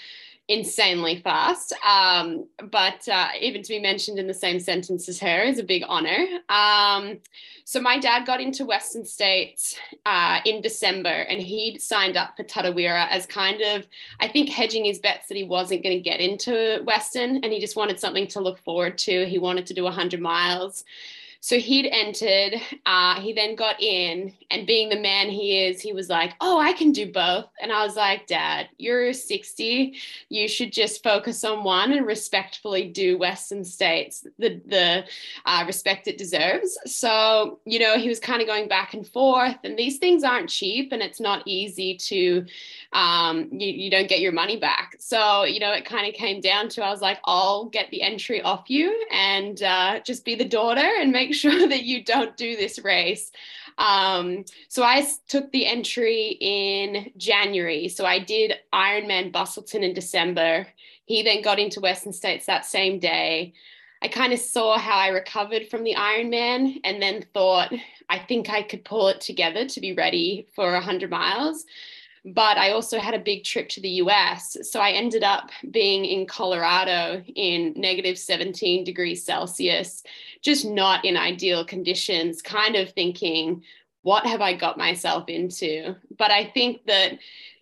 [0.48, 1.72] insanely fast.
[1.84, 5.64] Um, but uh, even to be mentioned in the same sentence as her is a
[5.64, 6.26] big honor.
[6.48, 7.18] Um,
[7.64, 12.44] so my dad got into Western States uh, in December and he'd signed up for
[12.44, 13.88] Tarawera as kind of,
[14.20, 17.58] I think, hedging his bets that he wasn't going to get into Western and he
[17.58, 19.26] just wanted something to look forward to.
[19.26, 20.84] He wanted to do 100 miles.
[21.40, 25.92] So he'd entered, uh, he then got in, and being the man he is, he
[25.92, 27.46] was like, Oh, I can do both.
[27.60, 29.94] And I was like, Dad, you're 60.
[30.28, 35.04] You should just focus on one and respectfully do Western States the, the
[35.44, 36.78] uh, respect it deserves.
[36.86, 40.48] So, you know, he was kind of going back and forth, and these things aren't
[40.48, 42.46] cheap, and it's not easy to,
[42.92, 44.96] um, you, you don't get your money back.
[44.98, 48.02] So, you know, it kind of came down to I was like, I'll get the
[48.02, 52.36] entry off you and uh, just be the daughter and make sure that you don't
[52.36, 53.30] do this race.
[53.78, 57.88] Um, so I took the entry in January.
[57.88, 60.66] So I did Ironman Busselton in December.
[61.04, 63.52] He then got into Western States that same day.
[64.02, 67.72] I kind of saw how I recovered from the Ironman and then thought,
[68.08, 71.64] I think I could pull it together to be ready for 100 miles
[72.26, 74.56] but I also had a big trip to the US.
[74.62, 80.02] So I ended up being in Colorado in negative 17 degrees Celsius,
[80.42, 83.62] just not in ideal conditions, kind of thinking,
[84.02, 85.94] what have I got myself into?
[86.18, 87.18] But I think that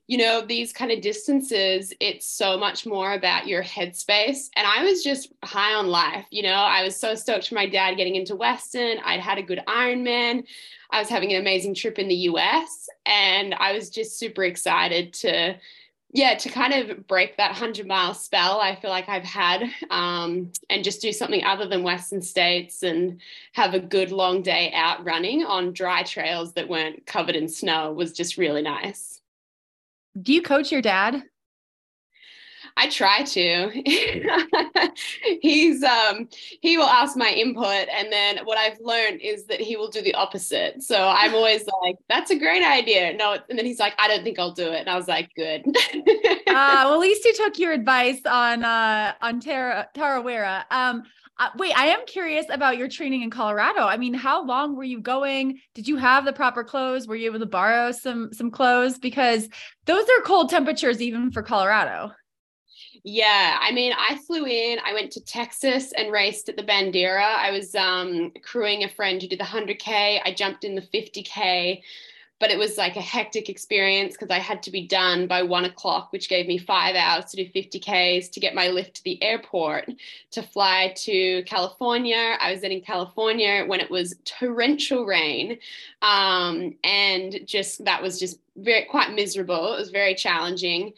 [0.06, 4.50] you know, these kind of distances, it's so much more about your headspace.
[4.54, 6.26] And I was just high on life.
[6.30, 8.98] You know, I was so stoked for my dad getting into Western.
[9.02, 10.44] I'd had a good Ironman.
[10.94, 12.88] I was having an amazing trip in the US.
[13.04, 15.56] And I was just super excited to,
[16.12, 20.52] yeah, to kind of break that 100 mile spell I feel like I've had um,
[20.70, 23.20] and just do something other than Western States and
[23.54, 27.92] have a good long day out running on dry trails that weren't covered in snow
[27.92, 29.20] was just really nice.
[30.22, 31.24] Do you coach your dad?
[32.76, 33.70] I try to.
[35.40, 36.28] He's um
[36.60, 40.02] he will ask my input and then what I've learned is that he will do
[40.02, 40.82] the opposite.
[40.82, 43.12] So I'm always like, that's a great idea.
[43.14, 44.80] No, and then he's like, I don't think I'll do it.
[44.80, 45.62] And I was like, good.
[45.66, 45.72] uh,
[46.48, 50.64] well, at least you took your advice on uh on Tara Tarawera.
[50.70, 51.04] Um
[51.36, 53.80] uh, wait, I am curious about your training in Colorado.
[53.80, 55.58] I mean, how long were you going?
[55.74, 57.08] Did you have the proper clothes?
[57.08, 59.48] Were you able to borrow some some clothes because
[59.86, 62.12] those are cold temperatures even for Colorado?
[63.06, 64.78] Yeah, I mean, I flew in.
[64.82, 67.36] I went to Texas and raced at the Bandera.
[67.36, 70.20] I was um, crewing a friend who did the 100K.
[70.24, 71.82] I jumped in the 50K
[72.40, 75.64] but it was like a hectic experience because I had to be done by one
[75.64, 79.04] o'clock, which gave me five hours to do 50 Ks to get my lift to
[79.04, 79.88] the airport
[80.32, 82.36] to fly to California.
[82.40, 85.58] I was in California when it was torrential rain.
[86.02, 89.74] Um, and just that was just very quite miserable.
[89.74, 90.92] It was very challenging.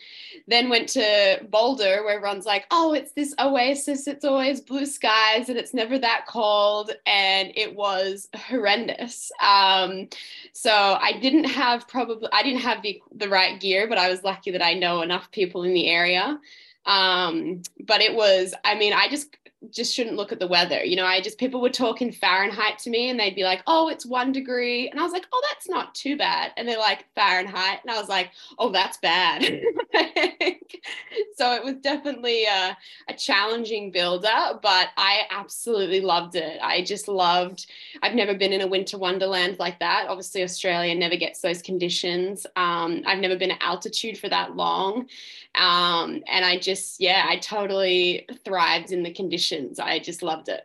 [0.47, 4.07] Then went to Boulder where everyone's like, oh, it's this oasis.
[4.07, 6.93] It's always blue skies and it's never that cold.
[7.07, 9.31] And it was horrendous.
[9.41, 10.09] Um,
[10.53, 14.23] so I didn't have probably I didn't have the, the right gear, but I was
[14.23, 16.39] lucky that I know enough people in the area.
[16.85, 19.37] Um, but it was, I mean, I just
[19.71, 20.85] just shouldn't look at the weather.
[20.85, 23.63] You know, I just, people would talk in Fahrenheit to me and they'd be like,
[23.67, 24.89] oh, it's one degree.
[24.91, 26.53] And I was like, oh, that's not too bad.
[26.57, 27.81] And they're like, Fahrenheit.
[27.83, 29.43] And I was like, oh, that's bad.
[31.37, 32.77] so it was definitely a,
[33.09, 36.59] a challenging builder, but I absolutely loved it.
[36.63, 37.67] I just loved,
[38.03, 40.07] I've never been in a winter wonderland like that.
[40.09, 42.47] Obviously, Australia never gets those conditions.
[42.57, 45.09] Um, I've never been at altitude for that long.
[45.55, 49.46] Um, and I just, yeah, I totally thrived in the conditions.
[49.79, 50.63] I just loved it.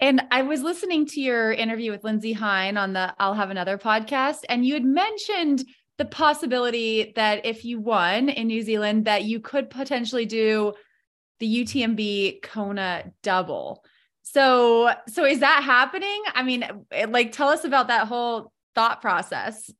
[0.00, 3.76] And I was listening to your interview with Lindsey Hein on the I'll Have Another
[3.78, 5.64] podcast, and you had mentioned
[5.96, 10.72] the possibility that if you won in New Zealand, that you could potentially do
[11.40, 13.84] the UTMB Kona double.
[14.22, 16.22] So, so is that happening?
[16.34, 19.70] I mean, eh, like, tell us about that whole thought process.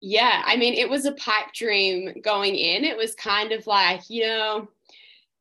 [0.00, 2.84] Yeah, I mean, it was a pipe dream going in.
[2.84, 4.68] It was kind of like, you know,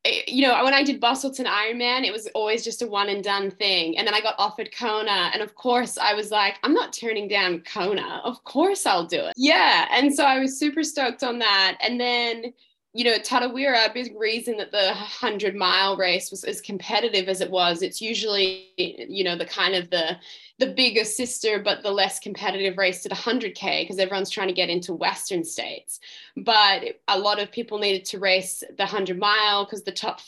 [0.06, 3.24] Eh, you know, when I did Busselton Ironman, it was always just a one and
[3.24, 3.98] done thing.
[3.98, 5.32] And then I got offered Kona.
[5.34, 8.22] And of course, I was like, I'm not turning down Kona.
[8.24, 9.34] Of course, I'll do it.
[9.38, 9.88] Yeah.
[9.92, 11.78] And so I was super stoked on that.
[11.82, 12.54] And then,
[12.94, 17.42] you know, Tarawera, a big reason that the 100 mile race was as competitive as
[17.42, 20.18] it was, it's usually, you know, the kind of the,
[20.64, 24.70] the bigger sister, but the less competitive race at 100K because everyone's trying to get
[24.70, 26.00] into Western states.
[26.38, 30.22] But a lot of people needed to race the 100 mile because the top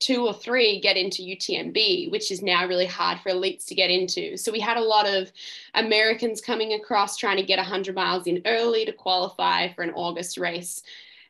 [0.00, 3.90] two or three get into UTMB, which is now really hard for elites to get
[3.90, 4.36] into.
[4.36, 5.30] So we had a lot of
[5.74, 10.38] Americans coming across trying to get 100 miles in early to qualify for an August
[10.38, 10.82] race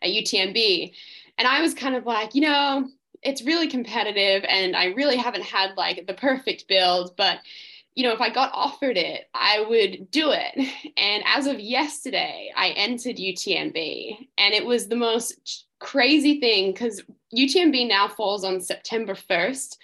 [0.03, 0.93] at UTMB.
[1.37, 2.89] And I was kind of like, you know,
[3.23, 7.41] it's really competitive and I really haven't had like the perfect build, but
[7.99, 10.69] you know, if I got offered it, I would do it.
[10.97, 17.03] And as of yesterday, I entered UTMB, and it was the most crazy thing because
[17.37, 19.77] UTMB now falls on September 1st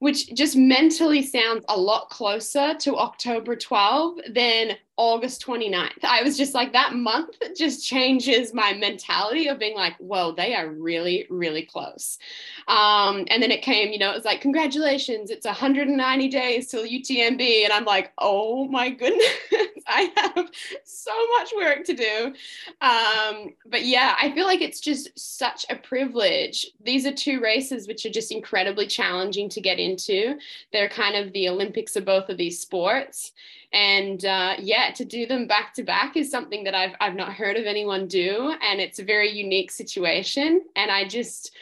[0.00, 6.02] which just mentally sounds a lot closer to October 12 than August 29th.
[6.02, 10.56] I was just like, that month just changes my mentality of being like, whoa, they
[10.56, 12.18] are really, really close.
[12.66, 16.82] Um, and then it came, you know, it was like, congratulations, it's 190 days till
[16.82, 17.62] UTMB.
[17.62, 19.24] And I'm like, oh my goodness,
[19.86, 20.50] I have
[20.82, 22.34] so much work to do.
[22.80, 26.66] Um, but yeah, I feel like it's just such a privilege.
[26.82, 30.38] These are two races which are just incredibly challenging to get into.
[30.72, 33.32] They're kind of the Olympics of both of these sports.
[33.72, 37.32] And uh, yeah, to do them back to back is something that I've, I've not
[37.32, 38.54] heard of anyone do.
[38.62, 40.62] And it's a very unique situation.
[40.74, 41.54] And I just,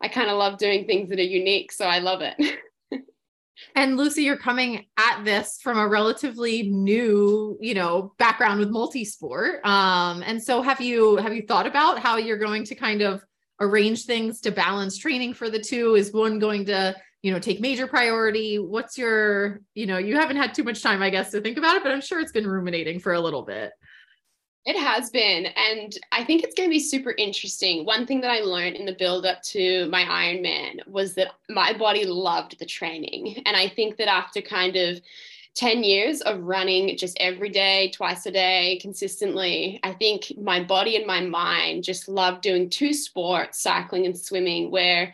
[0.00, 1.70] I kind of love doing things that are unique.
[1.72, 2.34] So I love it.
[3.74, 9.64] And Lucy, you're coming at this from a relatively new, you know, background with multi-sport.
[9.64, 13.24] Um, and so have you have you thought about how you're going to kind of
[13.60, 15.94] arrange things to balance training for the two?
[15.94, 18.58] Is one going to, you know, take major priority?
[18.58, 21.76] What's your, you know, you haven't had too much time, I guess, to think about
[21.76, 23.72] it, but I'm sure it's been ruminating for a little bit.
[24.64, 25.46] It has been.
[25.46, 27.84] And I think it's going to be super interesting.
[27.84, 31.72] One thing that I learned in the build up to my Ironman was that my
[31.72, 33.42] body loved the training.
[33.44, 35.00] And I think that after kind of
[35.54, 40.96] 10 years of running just every day, twice a day, consistently, I think my body
[40.96, 45.12] and my mind just love doing two sports, cycling and swimming, where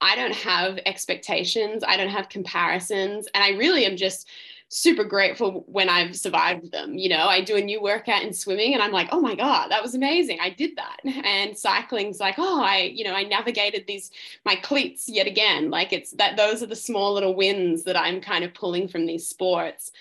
[0.00, 4.28] I don't have expectations, I don't have comparisons, and I really am just
[4.68, 6.98] super grateful when I've survived them.
[6.98, 9.70] You know, I do a new workout in swimming and I'm like, oh my God,
[9.70, 10.38] that was amazing.
[10.40, 10.98] I did that.
[11.24, 14.10] And cycling's like, oh, I, you know, I navigated these,
[14.44, 15.70] my cleats yet again.
[15.70, 19.06] Like it's that those are the small little wins that I'm kind of pulling from
[19.06, 19.92] these sports.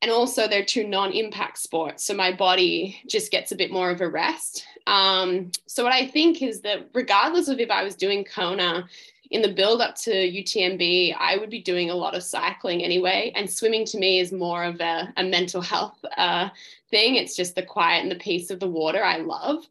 [0.00, 2.04] And also, they're two non impact sports.
[2.04, 4.64] So my body just gets a bit more of a rest.
[4.86, 8.88] Um, so, what I think is that regardless of if I was doing Kona,
[9.30, 13.32] in the build up to UTMB, I would be doing a lot of cycling anyway.
[13.34, 16.48] And swimming to me is more of a, a mental health uh,
[16.90, 17.16] thing.
[17.16, 19.66] It's just the quiet and the peace of the water I love.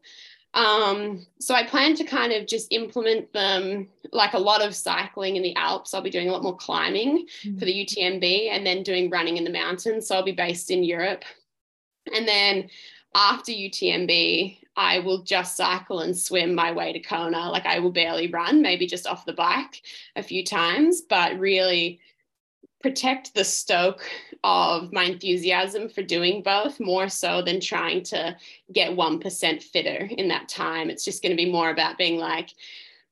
[0.54, 5.36] Um, so I plan to kind of just implement them like a lot of cycling
[5.36, 5.92] in the Alps.
[5.92, 7.58] I'll be doing a lot more climbing mm-hmm.
[7.58, 10.06] for the UTMB and then doing running in the mountains.
[10.06, 11.24] So I'll be based in Europe.
[12.14, 12.70] And then
[13.14, 17.50] after UTMB, I will just cycle and swim my way to Kona.
[17.50, 19.82] Like I will barely run, maybe just off the bike
[20.14, 21.98] a few times, but really
[22.80, 24.08] protect the stoke
[24.44, 28.36] of my enthusiasm for doing both more so than trying to
[28.72, 30.90] get 1% fitter in that time.
[30.90, 32.50] It's just going to be more about being like,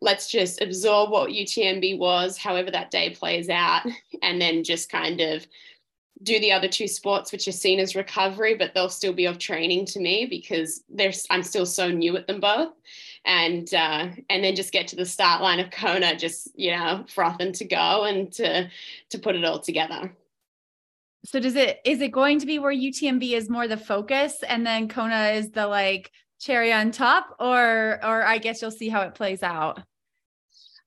[0.01, 3.85] let's just absorb what UTMB was, however that day plays out,
[4.23, 5.45] and then just kind of
[6.23, 9.39] do the other two sports which are seen as recovery but they'll still be of
[9.39, 12.73] training to me because there's i'm still so new at them both.
[13.25, 17.05] And uh, and then just get to the start line of kona just you know
[17.09, 18.71] frothing to go and to
[19.11, 20.15] to put it all together.
[21.25, 24.65] So does it is it going to be where utmb is more the focus and
[24.65, 27.35] then kona is the like cherry on top?
[27.41, 29.81] Or or i guess you'll see how it plays out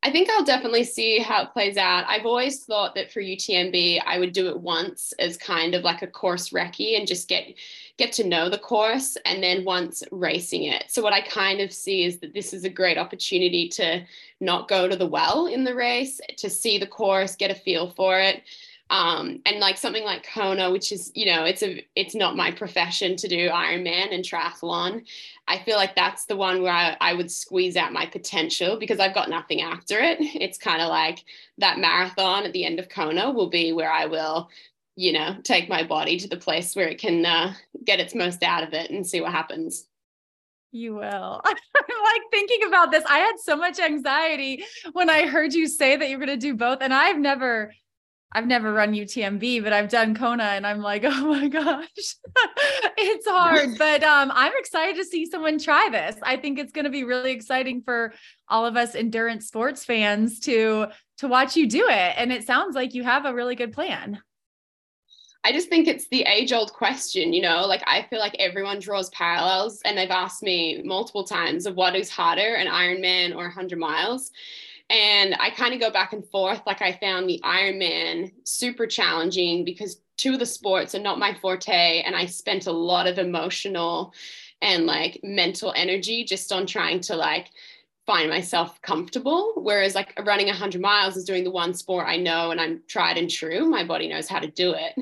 [0.01, 2.05] I think I'll definitely see how it plays out.
[2.07, 6.01] I've always thought that for UTMB, I would do it once as kind of like
[6.01, 7.53] a course recce and just get
[7.97, 10.85] get to know the course and then once racing it.
[10.87, 14.05] So what I kind of see is that this is a great opportunity to
[14.39, 17.89] not go to the well in the race, to see the course, get a feel
[17.89, 18.43] for it,
[18.89, 22.51] um, and like something like Kona, which is you know it's a it's not my
[22.51, 25.05] profession to do Ironman and triathlon.
[25.47, 28.99] I feel like that's the one where I, I would squeeze out my potential because
[28.99, 30.17] I've got nothing after it.
[30.19, 31.23] It's kind of like
[31.59, 34.49] that marathon at the end of Kona will be where I will
[34.95, 37.53] you know take my body to the place where it can uh,
[37.85, 39.85] get its most out of it and see what happens.
[40.71, 41.41] You will.
[41.45, 41.55] I'm
[42.13, 43.03] like thinking about this.
[43.07, 44.63] I had so much anxiety
[44.93, 46.79] when I heard you say that you're going to do both.
[46.81, 47.73] And I've never
[48.31, 51.87] I've never run UTMB, but I've done Kona and I'm like, oh my gosh,
[52.97, 53.77] it's hard.
[53.77, 56.15] But um, I'm excited to see someone try this.
[56.21, 58.13] I think it's going to be really exciting for
[58.47, 62.13] all of us endurance sports fans to to watch you do it.
[62.17, 64.21] And it sounds like you have a really good plan.
[65.43, 68.79] I just think it's the age old question, you know, like I feel like everyone
[68.79, 73.43] draws parallels and they've asked me multiple times of what is harder, an Ironman or
[73.43, 74.31] 100 miles.
[74.89, 76.61] And I kind of go back and forth.
[76.65, 81.33] Like I found the Ironman super challenging because two of the sports are not my
[81.35, 82.01] forte.
[82.01, 84.13] And I spent a lot of emotional
[84.61, 87.51] and like mental energy just on trying to like
[88.05, 89.53] find myself comfortable.
[89.55, 93.17] Whereas like running 100 miles is doing the one sport I know and I'm tried
[93.17, 93.69] and true.
[93.69, 94.95] My body knows how to do it.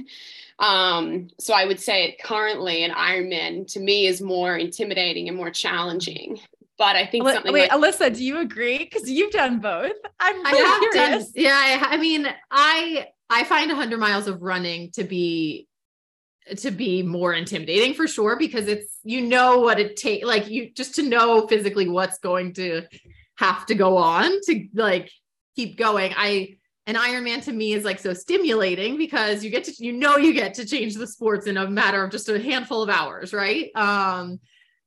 [0.59, 5.51] Um, so I would say currently an Ironman to me is more intimidating and more
[5.51, 6.39] challenging
[6.77, 8.77] but I think something wait, like- Alyssa, do you agree?
[8.77, 9.93] Because you've done both.
[10.19, 11.31] I'm I have curious.
[11.31, 15.67] Done, yeah, I, I mean, I I find 100 miles of running to be
[16.59, 20.71] to be more intimidating for sure because it's you know what it takes like you
[20.73, 22.83] just to know physically what's going to
[23.37, 25.11] have to go on to like
[25.57, 26.55] keep going i
[26.85, 30.33] an ironman to me is like so stimulating because you get to you know you
[30.33, 33.69] get to change the sports in a matter of just a handful of hours right
[33.75, 34.39] um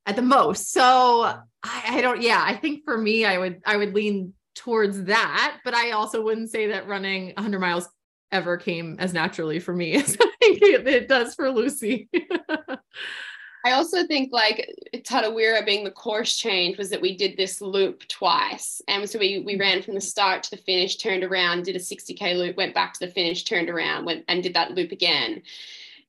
[0.06, 0.72] at the most.
[0.72, 5.04] So I, I don't, yeah, I think for me, I would, I would lean towards
[5.04, 7.88] that, but I also wouldn't say that running 100 miles
[8.32, 12.08] ever came as naturally for me as I think it, it does for Lucy.
[13.64, 18.08] I also think like Tarawera being the course change was that we did this loop
[18.08, 18.80] twice.
[18.88, 21.80] And so we, we ran from the start to the finish, turned around, did a
[21.80, 25.42] 60K loop, went back to the finish, turned around, went and did that loop again.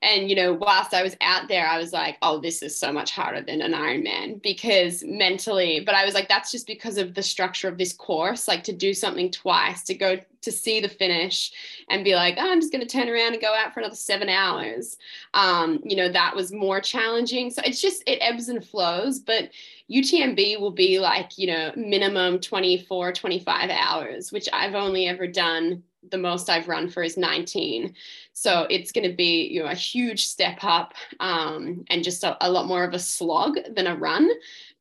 [0.02, 2.92] And, you know, whilst I was out there, I was like, oh, this is so
[2.92, 7.14] much harder than an Ironman because mentally, but I was like, that's just because of
[7.14, 10.90] the structure of this course, like to do something twice, to go to see the
[10.90, 11.52] finish
[11.90, 13.96] and be like, oh, I'm just going to turn around and go out for another
[13.96, 14.98] seven hours.
[15.36, 17.52] Um, you know, that was more challenging.
[17.52, 19.20] So it's just, it ebbs and flows.
[19.20, 19.52] But
[19.92, 25.84] UTMB will be like, you know, minimum 24, 25 hours, which I've only ever done
[26.10, 27.94] the most I've run for is 19.
[28.34, 32.38] So it's going to be you know a huge step up um, and just a,
[32.46, 34.30] a, lot more of a slog than a run.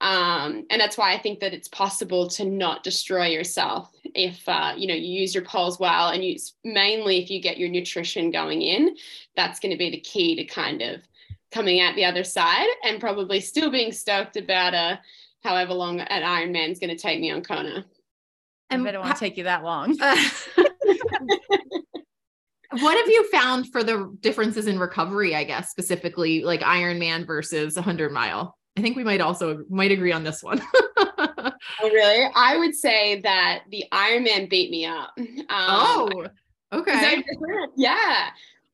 [0.01, 4.73] Um, and that's why I think that it's possible to not destroy yourself if uh,
[4.77, 8.31] you know you use your poles well and use mainly if you get your nutrition
[8.31, 8.97] going in.
[9.37, 11.03] That's going to be the key to kind of
[11.53, 14.97] coming out the other side and probably still being stoked about a uh,
[15.43, 17.85] however long an Ironman is going to take me on Kona.
[18.71, 19.99] And I don't want to take you that long.
[22.79, 27.75] what have you found for the differences in recovery, I guess, specifically like Ironman versus
[27.77, 28.57] 100 mile?
[28.77, 30.63] I think we might also might agree on this one.
[30.97, 32.31] oh, really?
[32.35, 35.13] I would say that the Ironman beat me up.
[35.19, 36.27] Um, oh,
[36.73, 37.23] okay.
[37.77, 38.31] yeah.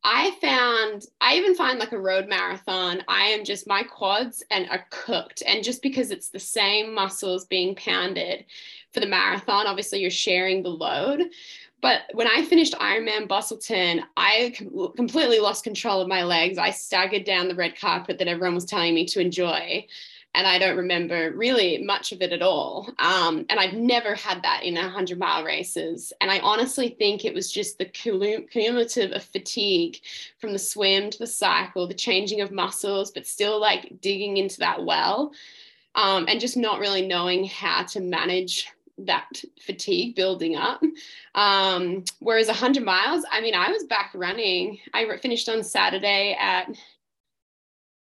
[0.09, 4.69] I found, I even find like a road marathon, I am just, my quads and
[4.71, 5.43] are cooked.
[5.45, 8.45] And just because it's the same muscles being pounded
[8.93, 11.25] for the marathon, obviously you're sharing the load.
[11.81, 16.59] But when I finished Ironman Busselton, I com- completely lost control of my legs.
[16.59, 19.87] I staggered down the red carpet that everyone was telling me to enjoy.
[20.35, 22.91] And I don't remember really much of it at all.
[22.99, 26.13] Um, and I've never had that in 100 mile races.
[26.21, 29.99] And I honestly think it was just the cumulative of fatigue
[30.39, 34.59] from the swim to the cycle, the changing of muscles, but still like digging into
[34.59, 35.33] that well.
[35.95, 38.69] Um, and just not really knowing how to manage
[38.99, 40.83] that fatigue building up.
[41.35, 44.79] Um, whereas 100 miles, I mean, I was back running.
[44.95, 46.75] I finished on Saturday at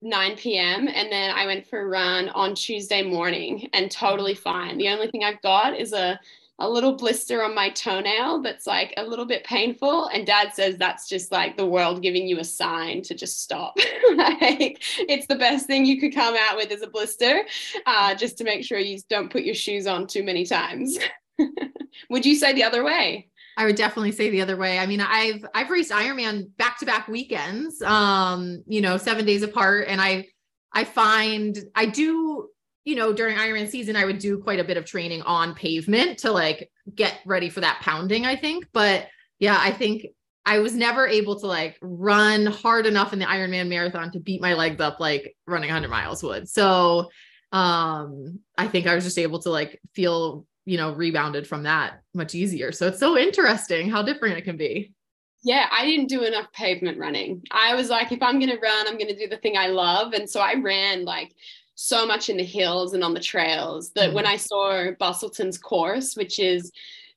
[0.02, 0.88] 9 p.m.
[0.88, 4.78] and then I went for a run on Tuesday morning and totally fine.
[4.78, 6.18] The only thing I've got is a
[6.58, 10.06] a little blister on my toenail that's like a little bit painful.
[10.06, 13.76] And dad says that's just like the world giving you a sign to just stop.
[14.16, 17.42] like it's the best thing you could come out with is a blister,
[17.84, 20.98] uh, just to make sure you don't put your shoes on too many times.
[22.10, 23.28] would you say the other way?
[23.58, 24.78] I would definitely say the other way.
[24.78, 29.42] I mean, I've I've raced Ironman back to back weekends, um, you know, seven days
[29.42, 30.26] apart, and I
[30.72, 32.50] I find I do
[32.86, 36.20] you know, during Ironman season, I would do quite a bit of training on pavement
[36.20, 38.68] to like get ready for that pounding, I think.
[38.72, 39.08] But
[39.40, 40.06] yeah, I think
[40.46, 44.40] I was never able to like run hard enough in the Ironman marathon to beat
[44.40, 46.48] my legs up like running 100 miles would.
[46.48, 47.10] So
[47.50, 52.02] um I think I was just able to like feel, you know, rebounded from that
[52.14, 52.70] much easier.
[52.70, 54.94] So it's so interesting how different it can be.
[55.42, 57.42] Yeah, I didn't do enough pavement running.
[57.50, 59.68] I was like, if I'm going to run, I'm going to do the thing I
[59.68, 60.12] love.
[60.12, 61.32] And so I ran like
[61.76, 64.28] so much in the hills and on the trails that when mm.
[64.28, 66.72] I saw Busselton's course, which is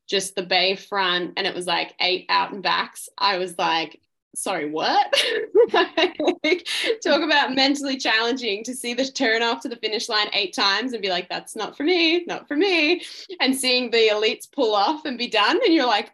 [0.06, 4.00] just the bay front, and it was like eight out and backs, I was like,
[4.36, 5.14] sorry, what?
[5.74, 6.68] like,
[7.04, 10.92] talk about mentally challenging to see the turn off to the finish line eight times
[10.92, 13.02] and be like, that's not for me, not for me.
[13.40, 16.12] And seeing the elites pull off and be done, and you're like,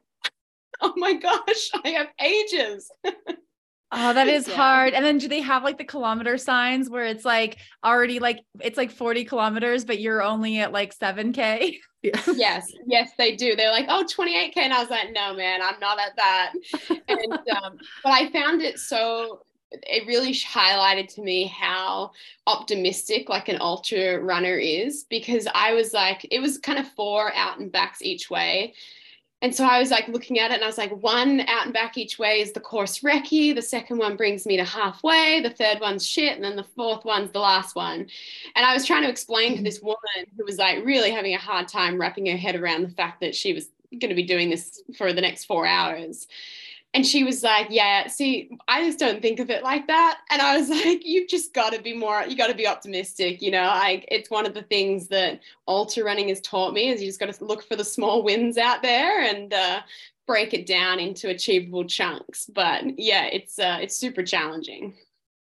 [0.81, 2.91] oh my gosh, I have ages.
[3.91, 4.55] Oh, that is yeah.
[4.55, 4.93] hard.
[4.93, 8.77] And then do they have like the kilometer signs where it's like already like it's
[8.77, 11.77] like 40 kilometers, but you're only at like 7K?
[12.03, 13.55] yes, yes, they do.
[13.55, 14.57] They're like, oh, 28K.
[14.57, 16.53] And I was like, no, man, I'm not at that.
[17.07, 17.33] and
[17.63, 22.11] um, but I found it so it really highlighted to me how
[22.47, 27.33] optimistic like an ultra runner is because I was like, it was kind of four
[27.35, 28.73] out and backs each way.
[29.41, 31.73] And so I was like looking at it and I was like, one out and
[31.73, 33.53] back each way is the course recce.
[33.53, 35.41] The second one brings me to halfway.
[35.41, 36.35] The third one's shit.
[36.35, 38.07] And then the fourth one's the last one.
[38.55, 41.39] And I was trying to explain to this woman who was like really having a
[41.39, 43.69] hard time wrapping her head around the fact that she was
[43.99, 46.27] going to be doing this for the next four hours.
[46.95, 50.19] And she was like, Yeah, see, I just don't think of it like that.
[50.31, 53.41] And I was like, You've just got to be more, you got to be optimistic.
[53.41, 57.01] You know, like it's one of the things that ultra running has taught me is
[57.01, 59.81] you just got to look for the small wins out there and uh,
[60.25, 62.45] break it down into achievable chunks.
[62.45, 64.93] But yeah, it's uh, it's super challenging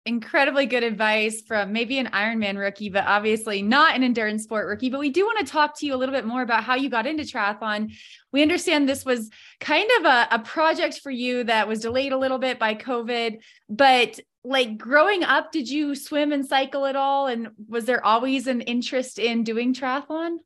[0.06, 4.89] incredibly good advice from maybe an Ironman rookie, but obviously not an endurance sport rookie.
[4.89, 6.89] But we do want to talk to you a little bit more about how you
[6.89, 7.93] got into triathlon.
[8.32, 9.30] We understand this was
[9.60, 13.39] kind of a, a project for you that was delayed a little bit by COVID,
[13.70, 17.28] but like growing up, did you swim and cycle at all?
[17.28, 20.38] And was there always an interest in doing triathlon?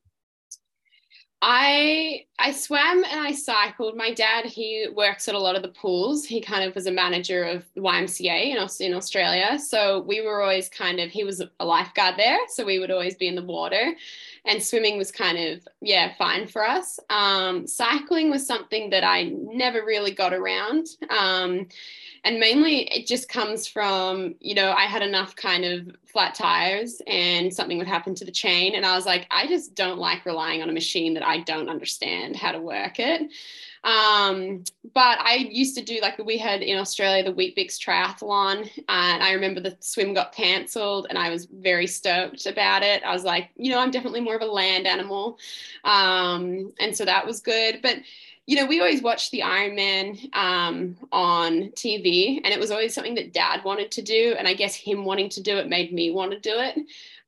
[1.41, 3.95] I I swam and I cycled.
[3.95, 6.25] My dad, he works at a lot of the pools.
[6.25, 9.57] He kind of was a manager of YMCA in, in Australia.
[9.59, 12.37] So we were always kind of, he was a lifeguard there.
[12.49, 13.95] So we would always be in the water.
[14.45, 16.99] And swimming was kind of, yeah, fine for us.
[17.09, 20.87] Um, cycling was something that I never really got around.
[21.09, 21.67] Um,
[22.27, 27.01] and mainly it just comes from you know i had enough kind of flat tires
[27.07, 28.75] and something would happen to the chain.
[28.75, 31.69] And i was like i just don't like relying on a machine that i don't
[31.69, 33.31] understand how to work it.
[33.83, 34.63] Um,
[34.93, 39.31] but i used to do like we had in australia the Weet-Bix triathlon and i
[39.31, 43.03] remember the swim got cancelled and i was very stoked about it.
[43.03, 45.37] I was like you know i'm definitely more of a land animal.
[45.85, 47.79] Um, and so that was good.
[47.81, 47.97] But
[48.47, 53.15] you know, we always watched the Ironman um, on TV, and it was always something
[53.15, 56.11] that Dad wanted to do, and I guess him wanting to do it made me
[56.11, 56.77] want to do it.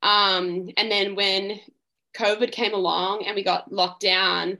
[0.02, 1.60] Um, and then when
[2.16, 4.56] COVID came along and we got locked down,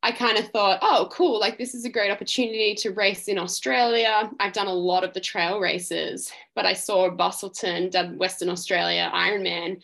[0.00, 3.36] I kind of thought, oh, cool, like this is a great opportunity to race in
[3.36, 4.30] Australia.
[4.38, 9.82] I've done a lot of the trail races, but I saw Busselton, Western Australia Ironman,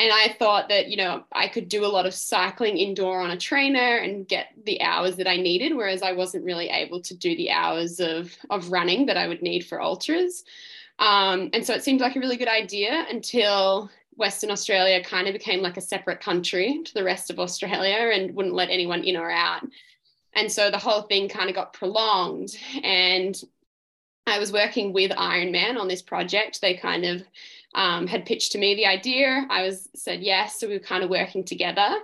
[0.00, 3.32] and I thought that, you know, I could do a lot of cycling indoor on
[3.32, 7.14] a trainer and get the hours that I needed, whereas I wasn't really able to
[7.14, 10.42] do the hours of, of running that I would need for ultras.
[11.00, 15.34] Um, and so it seemed like a really good idea until Western Australia kind of
[15.34, 19.18] became like a separate country to the rest of Australia and wouldn't let anyone in
[19.18, 19.68] or out.
[20.34, 22.56] And so the whole thing kind of got prolonged.
[22.82, 23.38] And
[24.26, 26.62] I was working with Ironman on this project.
[26.62, 27.22] They kind of
[27.74, 29.46] um, had pitched to me the idea.
[29.48, 31.96] I was said yes, so we were kind of working together.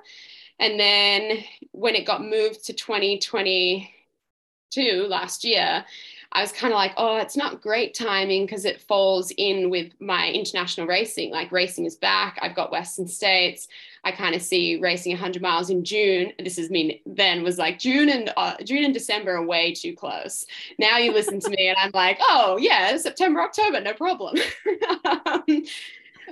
[0.59, 5.85] And then when it got moved to 2022 last year,
[6.33, 9.93] I was kind of like, oh, it's not great timing because it falls in with
[10.01, 11.31] my international racing.
[11.31, 12.39] Like racing is back.
[12.43, 13.69] I've got Western States.
[14.05, 16.33] I kind of see racing 100 miles in June.
[16.39, 19.95] This is me then was like June and uh, June and December are way too
[19.95, 20.47] close.
[20.79, 24.37] Now you listen to me and I'm like, oh yeah, September, October, no problem.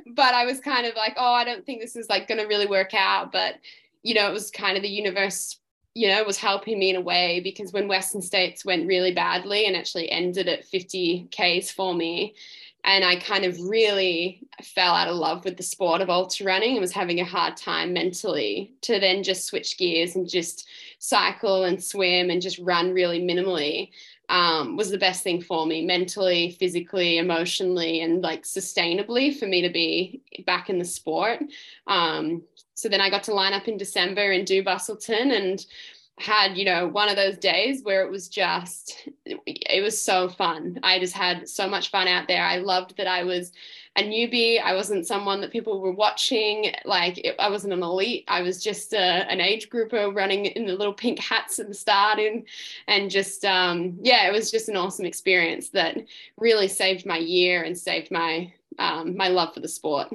[0.07, 2.47] but I was kind of like, oh, I don't think this is like going to
[2.47, 3.32] really work out.
[3.32, 3.57] But
[4.03, 5.57] you know, it was kind of the universe
[5.95, 9.66] you know, was helping me in a way because when Western States went really badly
[9.66, 12.34] and actually ended at 50 Ks for me,
[12.82, 16.72] and I kind of really fell out of love with the sport of ultra running
[16.72, 20.68] and was having a hard time mentally to then just switch gears and just
[20.99, 23.90] cycle and swim and just run really minimally
[24.29, 29.62] um, was the best thing for me mentally, physically, emotionally, and like sustainably for me
[29.62, 31.41] to be back in the sport.
[31.87, 32.43] Um,
[32.75, 35.64] so then I got to line up in December and do Busselton and
[36.18, 40.79] had you know one of those days where it was just it was so fun
[40.85, 43.51] i just had so much fun out there i loved that i was
[43.97, 48.24] a newbie i wasn't someone that people were watching like it, i wasn't an elite
[48.28, 51.74] i was just a, an age grouper running in the little pink hats at the
[51.74, 52.47] start and
[52.88, 55.97] and just um, yeah it was just an awesome experience that
[56.38, 60.09] really saved my year and saved my um, my love for the sport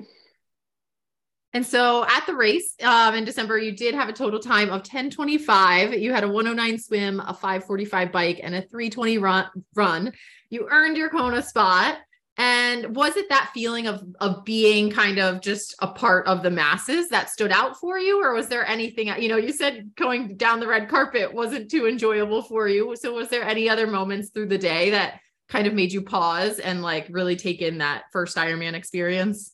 [1.54, 4.82] and so at the race um, in December, you did have a total time of
[4.82, 5.94] 1025.
[5.96, 9.50] You had a 109 swim, a 545 bike, and a 320 run.
[9.74, 10.14] run.
[10.52, 11.98] You earned your Kona spot.
[12.40, 16.50] And was it that feeling of, of being kind of just a part of the
[16.50, 18.24] masses that stood out for you?
[18.24, 21.86] Or was there anything, you know, you said going down the red carpet wasn't too
[21.86, 22.96] enjoyable for you.
[22.96, 25.20] So was there any other moments through the day that
[25.50, 29.54] kind of made you pause and like really take in that first Ironman experience?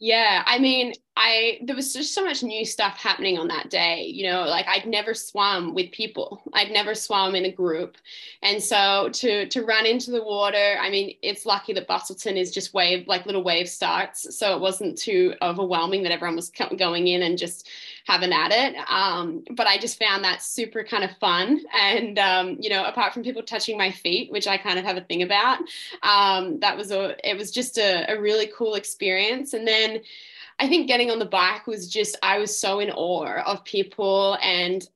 [0.00, 4.04] Yeah, I mean, I there was just so much new stuff happening on that day.
[4.04, 6.40] You know, like I'd never swum with people.
[6.52, 7.96] I'd never swum in a group.
[8.40, 12.52] And so to to run into the water, I mean, it's lucky that Busselton is
[12.52, 17.08] just wave like little wave starts, so it wasn't too overwhelming that everyone was going
[17.08, 17.68] in and just
[18.06, 18.76] having at it.
[18.88, 21.60] Um, but I just found that super kind of fun.
[21.76, 24.96] And um, you know, apart from people touching my feet, which I kind of have
[24.96, 25.58] a thing about,
[26.04, 29.52] um, that was a it was just a, a really cool experience.
[29.52, 30.00] And then
[30.58, 34.36] I think getting on the bike was just, I was so in awe of people
[34.42, 34.86] and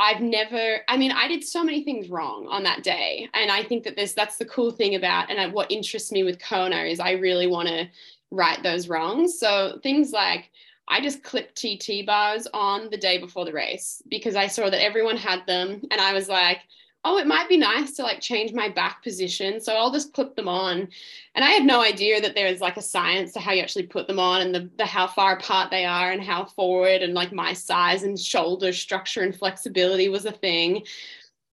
[0.00, 3.28] I've never, I mean, I did so many things wrong on that day.
[3.34, 6.40] And I think that this, that's the cool thing about, and what interests me with
[6.40, 7.88] Kona is I really want to
[8.30, 9.40] right those wrongs.
[9.40, 10.50] So things like,
[10.86, 14.82] I just clipped TT bars on the day before the race because I saw that
[14.82, 15.82] everyone had them.
[15.90, 16.60] And I was like,
[17.04, 19.60] oh, it might be nice to like change my back position.
[19.60, 20.88] So I'll just clip them on.
[21.34, 23.86] And I had no idea that there is like a science to how you actually
[23.86, 27.14] put them on and the, the how far apart they are and how forward and
[27.14, 30.84] like my size and shoulder structure and flexibility was a thing.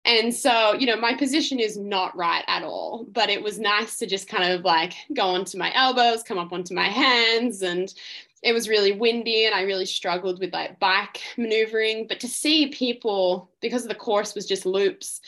[0.06, 3.96] And so, you know, my position is not right at all, but it was nice
[3.98, 7.92] to just kind of like go onto my elbows, come up onto my hands and
[8.44, 12.06] it was really windy and I really struggled with like bike maneuvering.
[12.06, 15.22] But to see people, because the course was just loops,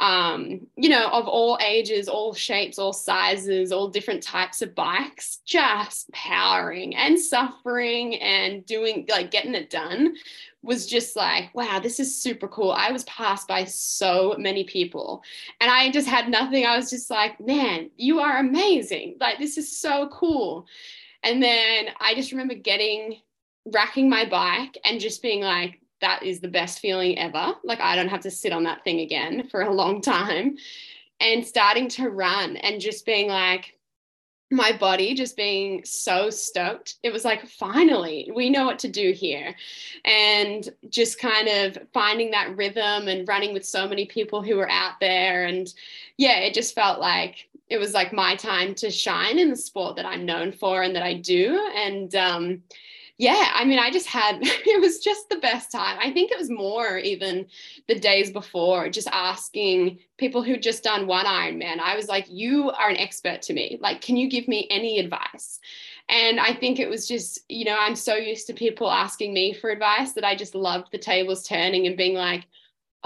[0.00, 5.38] um, you know, of all ages, all shapes, all sizes, all different types of bikes,
[5.46, 10.16] just powering and suffering and doing like getting it done
[10.62, 12.72] was just like, wow, this is super cool.
[12.72, 15.22] I was passed by so many people
[15.60, 16.66] and I just had nothing.
[16.66, 19.18] I was just like, man, you are amazing.
[19.20, 20.66] Like, this is so cool.
[21.26, 23.18] And then I just remember getting,
[23.66, 27.54] racking my bike and just being like, that is the best feeling ever.
[27.64, 30.56] Like I don't have to sit on that thing again for a long time.
[31.20, 33.76] And starting to run and just being like,
[34.52, 36.96] my body just being so stoked.
[37.02, 39.56] It was like, finally, we know what to do here.
[40.04, 44.70] And just kind of finding that rhythm and running with so many people who were
[44.70, 45.46] out there.
[45.46, 45.72] And
[46.16, 49.96] yeah, it just felt like it was like my time to shine in the sport
[49.96, 51.58] that I'm known for and that I do.
[51.74, 52.62] And um,
[53.18, 55.98] yeah, I mean, I just had, it was just the best time.
[56.00, 57.46] I think it was more even
[57.88, 61.80] the days before, just asking people who'd just done one Ironman.
[61.80, 63.78] I was like, you are an expert to me.
[63.80, 65.60] Like, can you give me any advice?
[66.08, 69.52] And I think it was just, you know, I'm so used to people asking me
[69.52, 72.46] for advice that I just loved the tables turning and being like,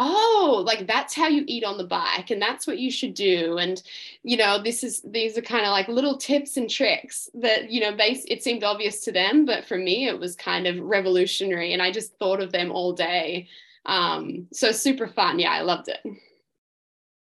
[0.02, 3.58] oh like that's how you eat on the bike and that's what you should do
[3.58, 3.82] and
[4.22, 7.80] you know this is these are kind of like little tips and tricks that you
[7.80, 11.74] know they it seemed obvious to them but for me it was kind of revolutionary
[11.74, 13.46] and i just thought of them all day
[13.84, 16.00] um so super fun yeah i loved it.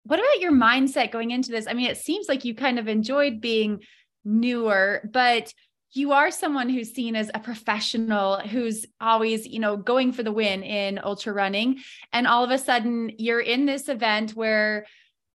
[0.04, 1.68] What about your mindset going into this?
[1.68, 3.82] I mean it seems like you kind of enjoyed being
[4.24, 5.54] newer but
[5.94, 10.32] you are someone who's seen as a professional who's always you know going for the
[10.32, 11.80] win in ultra running.
[12.14, 14.86] And all of a sudden you're in this event where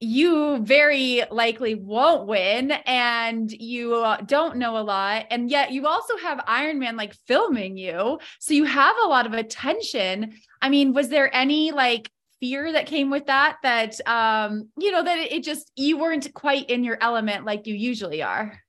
[0.00, 5.26] you very likely won't win and you uh, don't know a lot.
[5.30, 8.18] And yet you also have ironman like filming you.
[8.40, 10.34] So you have a lot of attention.
[10.60, 15.04] I mean was there any like fear that came with that that um you know
[15.04, 18.60] that it just you weren't quite in your element like you usually are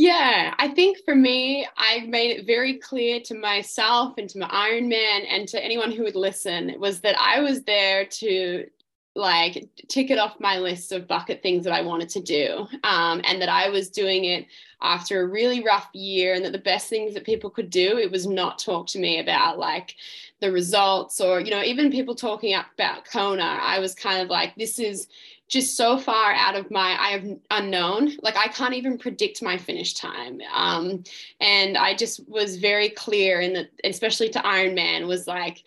[0.00, 4.46] yeah, I think for me, I made it very clear to myself and to my
[4.46, 8.66] Ironman and to anyone who would listen was that I was there to
[9.16, 12.68] like tick it off my list of bucket things that I wanted to do.
[12.84, 14.46] Um, and that I was doing it
[14.80, 18.12] after a really rough year, and that the best things that people could do, it
[18.12, 19.96] was not talk to me about like
[20.40, 23.58] the results or, you know, even people talking about Kona.
[23.60, 25.08] I was kind of like, this is
[25.48, 28.12] just so far out of my I have unknown.
[28.22, 30.40] Like I can't even predict my finish time.
[30.54, 31.04] Um,
[31.40, 35.64] and I just was very clear in that, especially to Ironman, was like,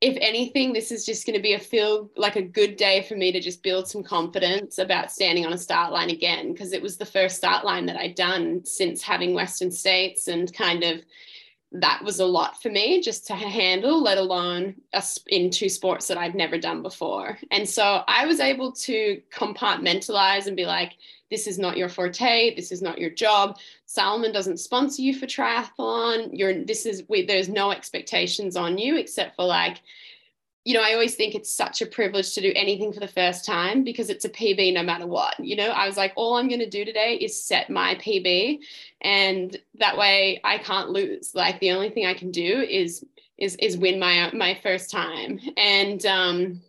[0.00, 3.16] if anything, this is just going to be a feel like a good day for
[3.16, 6.82] me to just build some confidence about standing on a start line again, because it
[6.82, 11.00] was the first start line that I'd done since having Western States and kind of
[11.72, 16.08] that was a lot for me just to handle, let alone us in two sports
[16.08, 17.38] that I've never done before.
[17.50, 20.94] And so I was able to compartmentalize and be like,
[21.30, 22.54] this is not your forte.
[22.54, 23.58] This is not your job.
[23.84, 26.30] Salomon doesn't sponsor you for triathlon.
[26.32, 29.82] You're this is we, there's no expectations on you except for like
[30.68, 33.46] you know, I always think it's such a privilege to do anything for the first
[33.46, 35.34] time because it's a PB no matter what.
[35.40, 38.58] You know, I was like, all I'm going to do today is set my PB,
[39.00, 41.34] and that way I can't lose.
[41.34, 43.02] Like the only thing I can do is
[43.38, 46.60] is is win my my first time, and um,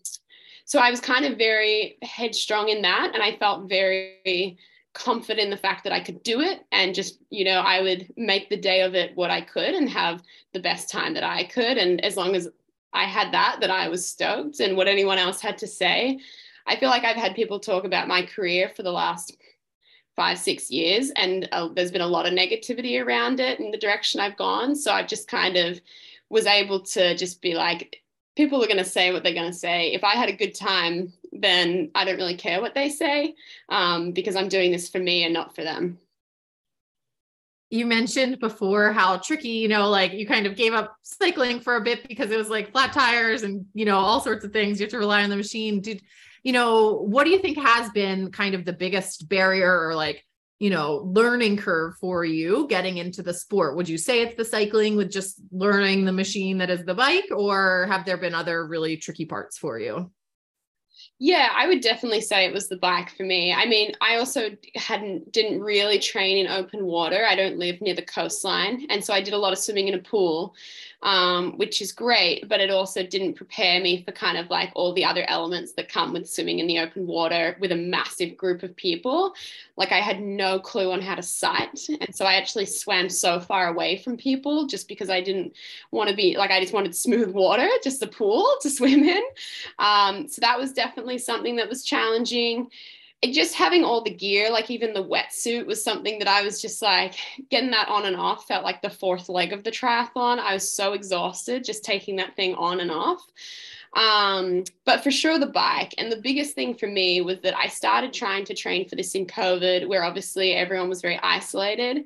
[0.63, 4.57] so I was kind of very headstrong in that, and I felt very
[4.93, 8.11] confident in the fact that I could do it and just, you know, I would
[8.17, 10.23] make the day of it what I could and have
[10.53, 11.77] the best time that I could.
[11.77, 12.49] And as long as
[12.93, 16.19] I had that, that I was stoked, and what anyone else had to say.
[16.65, 19.37] I feel like I've had people talk about my career for the last
[20.15, 23.77] five, six years, and uh, there's been a lot of negativity around it in the
[23.77, 24.75] direction I've gone.
[24.75, 25.79] So I just kind of
[26.29, 28.01] was able to just be like,
[28.35, 29.91] people are going to say what they're going to say.
[29.93, 33.35] If I had a good time, then I don't really care what they say
[33.69, 35.99] um, because I'm doing this for me and not for them
[37.69, 41.75] you mentioned before how tricky, you know, like you kind of gave up cycling for
[41.75, 44.79] a bit because it was like flat tires and, you know, all sorts of things.
[44.79, 45.79] You have to rely on the machine.
[45.81, 46.01] Did,
[46.43, 50.25] you know, what do you think has been kind of the biggest barrier or like,
[50.57, 53.77] you know, learning curve for you getting into the sport?
[53.77, 57.29] Would you say it's the cycling with just learning the machine that is the bike,
[57.31, 60.11] or have there been other really tricky parts for you?
[61.21, 63.53] Yeah, I would definitely say it was the bike for me.
[63.53, 67.25] I mean, I also hadn't didn't really train in open water.
[67.25, 69.95] I don't live near the coastline, and so I did a lot of swimming in
[69.95, 70.55] a pool
[71.01, 74.93] um, which is great, but it also didn't prepare me for kind of like all
[74.93, 78.63] the other elements that come with swimming in the open water with a massive group
[78.63, 79.33] of people.
[79.77, 81.87] Like I had no clue on how to sight.
[82.01, 85.53] And so I actually swam so far away from people just because I didn't
[85.91, 89.23] want to be like, I just wanted smooth water, just a pool to swim in.
[89.79, 92.69] Um, so that was definitely something that was challenging
[93.25, 96.81] just having all the gear, like even the wetsuit, was something that I was just
[96.81, 97.15] like
[97.49, 100.39] getting that on and off felt like the fourth leg of the triathlon.
[100.39, 103.21] I was so exhausted just taking that thing on and off.
[103.93, 105.95] Um, but for sure, the bike.
[105.97, 109.15] And the biggest thing for me was that I started trying to train for this
[109.15, 112.05] in COVID, where obviously everyone was very isolated.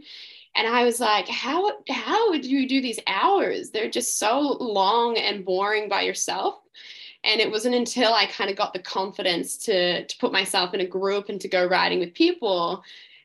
[0.56, 3.72] And I was like, how, how would you do these hours?
[3.72, 6.60] They're just so long and boring by yourself
[7.24, 10.82] and it wasn't until i kind of got the confidence to to put myself in
[10.82, 12.84] a group and to go riding with people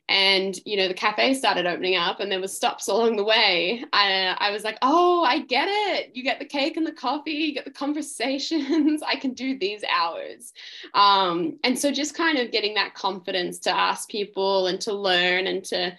[0.09, 3.83] and you know the cafe started opening up and there was stops along the way
[3.93, 6.11] I, I was like oh i get it.
[6.15, 9.03] You get the cake and the coffee you get the conversations.
[9.07, 10.53] I can do these hours.
[10.93, 15.45] Um, and so just kind of getting that confidence to ask people and to learn
[15.47, 15.95] and to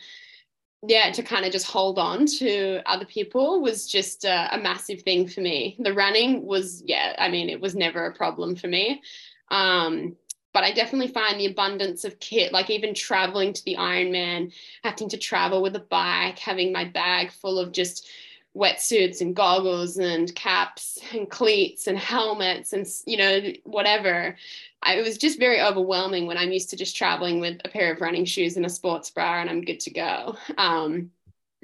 [0.87, 5.03] yeah, to kind of just hold on to other people was just a, a, massive
[5.03, 5.77] thing for me.
[5.79, 9.03] The running was, yeah, I mean, it was never a problem for me.
[9.51, 10.17] Um,
[10.55, 14.53] but I definitely find the abundance of kit, like even traveling to the Ironman,
[14.83, 18.09] having to travel with a bike, having my bag full of just
[18.57, 24.37] wetsuits and goggles and caps and cleats and helmets and you know whatever
[24.83, 27.93] I, it was just very overwhelming when I'm used to just traveling with a pair
[27.93, 30.37] of running shoes and a sports bra and I'm good to go.
[30.57, 31.11] Um,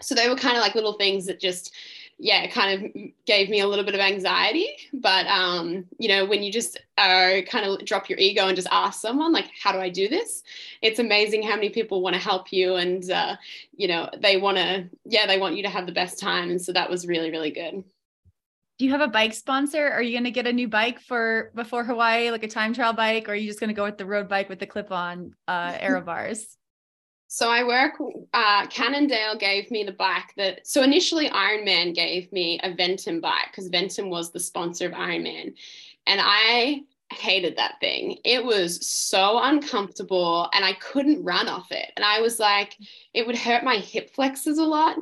[0.03, 1.75] so they were kind of like little things that just,
[2.19, 4.69] yeah, kind of gave me a little bit of anxiety.
[4.93, 8.69] But, um, you know, when you just are kind of drop your ego and just
[8.71, 10.43] ask someone, like, how do I do this?
[10.83, 13.37] It's amazing how many people want to help you and, uh,
[13.75, 16.51] you know, they want to, yeah, they want you to have the best time.
[16.51, 17.83] And so that was really, really good
[18.79, 19.89] do you have a bike sponsor?
[19.89, 22.93] Are you going to get a new bike for before Hawaii, like a time trial
[22.93, 25.33] bike, or are you just going to go with the road bike with the clip-on
[25.49, 26.57] uh, aero bars?
[27.29, 27.95] So I work.
[28.33, 30.67] Uh, Cannondale gave me the bike that.
[30.67, 35.55] So initially, Ironman gave me a Ventum bike because Ventum was the sponsor of Ironman,
[36.07, 38.19] and I hated that thing.
[38.25, 41.93] It was so uncomfortable, and I couldn't run off it.
[41.97, 42.77] And I was like,
[43.15, 44.97] it would hurt my hip flexors a lot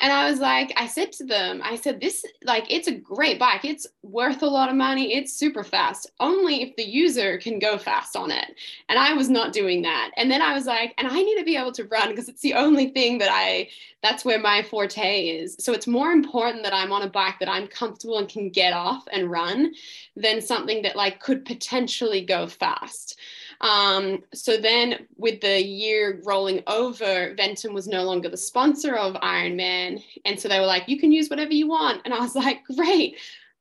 [0.00, 3.38] and I was like, I said to them, I said, this, like, it's a great
[3.38, 3.64] bike.
[3.64, 5.14] It's worth a lot of money.
[5.14, 8.56] It's super fast, only if the user can go fast on it.
[8.88, 10.10] And I was not doing that.
[10.16, 12.42] And then I was like, and I need to be able to run because it's
[12.42, 13.68] the only thing that I,
[14.02, 15.56] that's where my forte is.
[15.60, 18.72] So it's more important that I'm on a bike that I'm comfortable and can get
[18.72, 19.74] off and run
[20.16, 23.18] than something that, like, could potentially go fast.
[23.60, 29.14] Um, so then, with the year rolling over, Ventum was no longer the sponsor of
[29.14, 30.02] Ironman.
[30.24, 32.02] And so they were like, you can use whatever you want.
[32.04, 33.16] And I was like, great.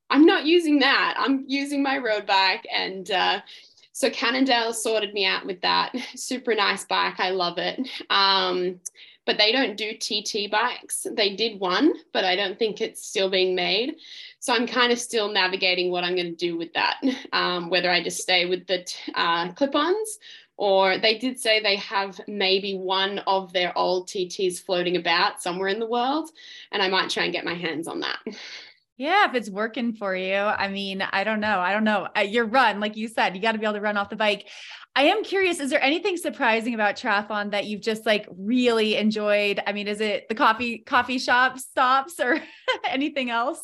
[0.10, 1.16] I'm not using that.
[1.18, 2.68] I'm using my road bike.
[2.74, 3.42] And uh,
[3.94, 5.96] so Cannondale sorted me out with that.
[6.16, 7.20] Super nice bike.
[7.20, 7.88] I love it.
[8.10, 8.80] Um,
[9.26, 11.08] but they don't do TT bikes.
[11.10, 13.96] They did one, but I don't think it's still being made.
[14.44, 17.90] So I'm kind of still navigating what I'm going to do with that, um, whether
[17.90, 18.86] I just stay with the
[19.16, 20.20] uh, clip ons
[20.58, 25.70] or they did say they have maybe one of their old TTs floating about somewhere
[25.70, 26.30] in the world.
[26.74, 28.20] And I might try and get my hands on that.
[28.98, 30.36] Yeah, if it's working for you.
[30.36, 31.60] I mean, I don't know.
[31.60, 32.10] I don't know.
[32.16, 34.18] Uh, your run, like you said, you got to be able to run off the
[34.18, 34.50] bike.
[34.94, 39.62] I am curious, is there anything surprising about triathlon that you've just like really enjoyed?
[39.66, 42.44] I mean, is it the coffee coffee shop stops or
[42.90, 43.64] anything else?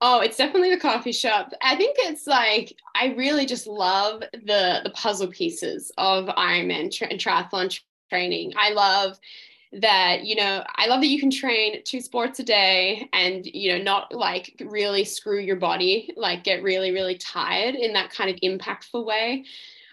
[0.00, 1.52] Oh, it's definitely the coffee shop.
[1.62, 7.08] I think it's like I really just love the the puzzle pieces of Ironman tra-
[7.08, 8.52] triathlon tra- training.
[8.56, 9.18] I love
[9.72, 13.70] that you know i love that you can train two sports a day and you
[13.70, 18.30] know not like really screw your body like get really really tired in that kind
[18.30, 19.44] of impactful way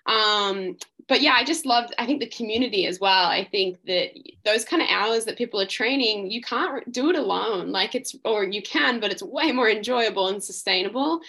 [0.06, 0.78] um,
[1.08, 3.28] but yeah, I just loved, I think the community as well.
[3.28, 4.12] I think that
[4.46, 7.72] those kind of hours that people are training, you can't do it alone.
[7.72, 11.22] Like it's, or you can, but it's way more enjoyable and sustainable.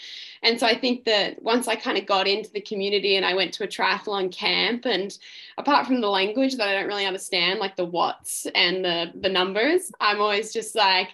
[0.42, 3.34] And so I think that once I kind of got into the community and I
[3.34, 5.16] went to a triathlon camp, and
[5.58, 9.28] apart from the language that I don't really understand, like the watts and the, the
[9.28, 11.08] numbers, I'm always just like,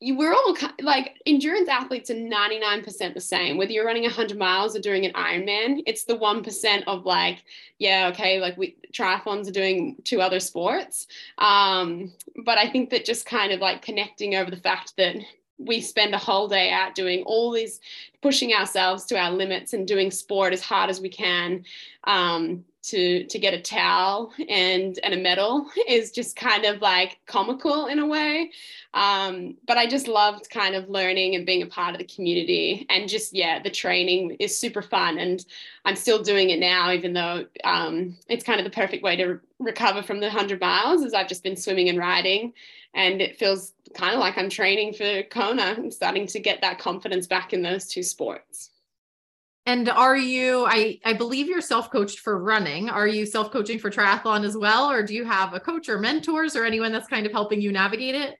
[0.00, 4.76] you, we're all like endurance athletes are 99% the same whether you're running 100 miles
[4.76, 7.44] or doing an ironman it's the 1% of like
[7.78, 11.06] yeah okay like we triathlons are doing two other sports.
[11.38, 12.12] Um,
[12.44, 15.16] but i think that just kind of like connecting over the fact that
[15.58, 17.80] we spend a whole day out doing all these
[18.22, 21.64] pushing ourselves to our limits and doing sport as hard as we can
[22.04, 27.18] um, to to get a towel and and a medal is just kind of like
[27.26, 28.50] comical in a way.
[28.94, 32.86] Um, but i just loved kind of learning and being a part of the community
[32.88, 35.44] and just yeah the training is super fun and
[35.84, 39.38] i'm still doing it now even though um, it's kind of the perfect way to
[39.58, 42.52] recover from the 100 miles as i've just been swimming and riding
[42.94, 46.78] and it feels kind of like i'm training for kona i'm starting to get that
[46.78, 48.70] confidence back in those two sports
[49.68, 52.88] and are you, I, I believe you're self-coached for running.
[52.88, 54.90] Are you self-coaching for triathlon as well?
[54.90, 57.70] Or do you have a coach or mentors or anyone that's kind of helping you
[57.70, 58.38] navigate it?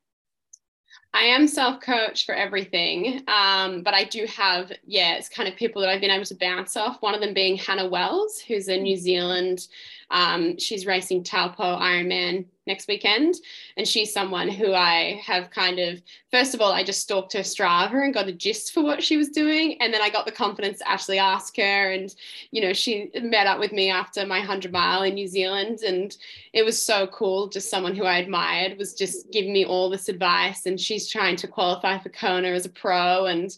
[1.12, 5.82] I am self-coach for everything, um, but I do have, yeah, it's kind of people
[5.82, 7.02] that I've been able to bounce off.
[7.02, 9.68] One of them being Hannah Wells, who's a New Zealand
[10.10, 13.34] um, she's racing Taupo Ironman next weekend.
[13.76, 16.00] And she's someone who I have kind of,
[16.30, 19.16] first of all, I just stalked her Strava and got a gist for what she
[19.16, 19.76] was doing.
[19.80, 21.90] And then I got the confidence to actually ask her.
[21.90, 22.14] And,
[22.50, 25.80] you know, she met up with me after my 100 mile in New Zealand.
[25.80, 26.16] And
[26.52, 27.48] it was so cool.
[27.48, 30.66] Just someone who I admired was just giving me all this advice.
[30.66, 33.26] And she's trying to qualify for Kona as a pro.
[33.26, 33.56] And,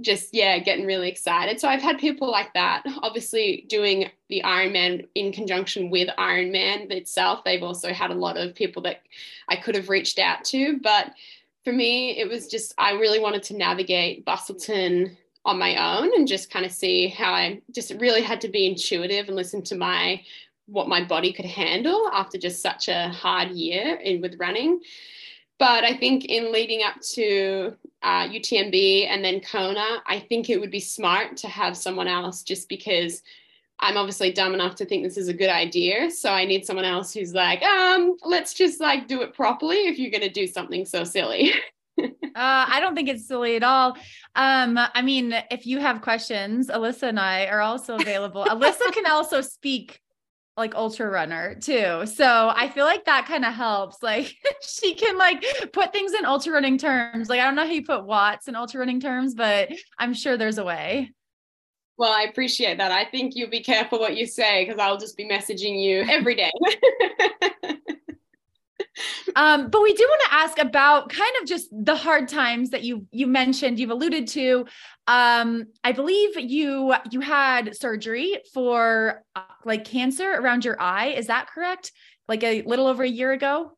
[0.00, 1.60] just yeah getting really excited.
[1.60, 7.44] So i've had people like that obviously doing the ironman in conjunction with ironman itself.
[7.44, 9.02] They've also had a lot of people that
[9.48, 11.12] i could have reached out to but
[11.64, 16.28] for me it was just i really wanted to navigate Busselton on my own and
[16.28, 19.76] just kind of see how i just really had to be intuitive and listen to
[19.76, 20.20] my
[20.66, 24.80] what my body could handle after just such a hard year in with running
[25.58, 30.60] but I think in leading up to uh, UTMB and then Kona, I think it
[30.60, 33.22] would be smart to have someone else just because
[33.80, 36.10] I'm obviously dumb enough to think this is a good idea.
[36.10, 39.98] So I need someone else who's like, um, let's just like do it properly if
[39.98, 41.52] you're going to do something so silly.
[41.98, 43.96] uh, I don't think it's silly at all.
[44.34, 48.44] Um, I mean, if you have questions, Alyssa and I are also available.
[48.44, 50.00] Alyssa can also speak
[50.58, 52.04] like ultra runner too.
[52.06, 54.02] So I feel like that kind of helps.
[54.02, 57.28] Like she can like put things in ultra running terms.
[57.28, 60.36] Like I don't know how you put watts in ultra running terms, but I'm sure
[60.36, 61.12] there's a way.
[61.96, 62.92] Well, I appreciate that.
[62.92, 66.36] I think you'll be careful what you say because I'll just be messaging you every
[66.36, 66.52] day.
[69.36, 72.82] um, but we do want to ask about kind of just the hard times that
[72.82, 74.66] you you mentioned, you've alluded to.
[75.06, 81.08] Um, I believe you you had surgery for uh, like cancer around your eye.
[81.08, 81.92] Is that correct?
[82.28, 83.72] Like a little over a year ago.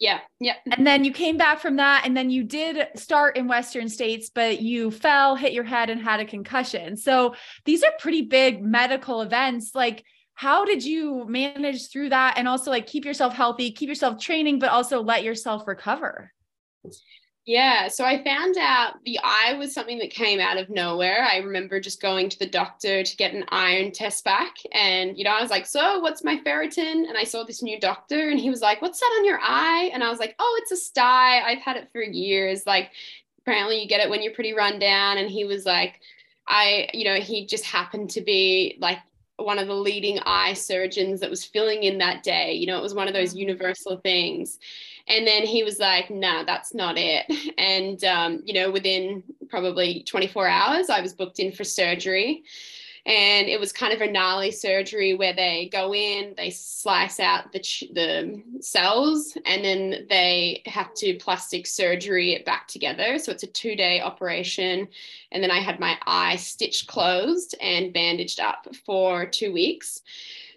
[0.00, 0.54] Yeah, yeah.
[0.70, 4.30] And then you came back from that, and then you did start in Western states,
[4.32, 6.96] but you fell, hit your head, and had a concussion.
[6.96, 9.74] So these are pretty big medical events.
[9.74, 10.04] Like,
[10.38, 14.60] how did you manage through that and also like keep yourself healthy, keep yourself training,
[14.60, 16.32] but also let yourself recover?
[17.44, 21.26] Yeah, so I found out the eye was something that came out of nowhere.
[21.28, 24.54] I remember just going to the doctor to get an iron test back.
[24.70, 27.08] And, you know, I was like, So, what's my ferritin?
[27.08, 29.90] And I saw this new doctor, and he was like, What's that on your eye?
[29.92, 31.40] And I was like, Oh, it's a sty.
[31.40, 32.64] I've had it for years.
[32.64, 32.92] Like,
[33.40, 35.18] apparently, you get it when you're pretty run down.
[35.18, 35.98] And he was like,
[36.46, 38.98] I, you know, he just happened to be like
[39.38, 42.52] one of the leading eye surgeons that was filling in that day.
[42.52, 43.48] You know, it was one of those mm-hmm.
[43.48, 44.58] universal things.
[45.06, 47.26] And then he was like, nah, that's not it.
[47.58, 52.44] And, um, you know, within probably 24 hours, I was booked in for surgery
[53.08, 57.50] and it was kind of a gnarly surgery where they go in, they slice out
[57.52, 57.60] the
[57.94, 63.18] the cells, and then they have to plastic surgery it back together.
[63.18, 64.86] So it's a two day operation,
[65.32, 70.02] and then I had my eye stitched closed and bandaged up for two weeks.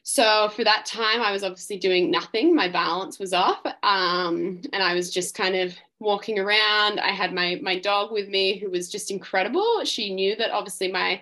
[0.04, 2.54] So for that time, I was obviously doing nothing.
[2.54, 7.00] My balance was off, um, and I was just kind of walking around.
[7.00, 9.86] I had my my dog with me, who was just incredible.
[9.86, 11.22] She knew that obviously my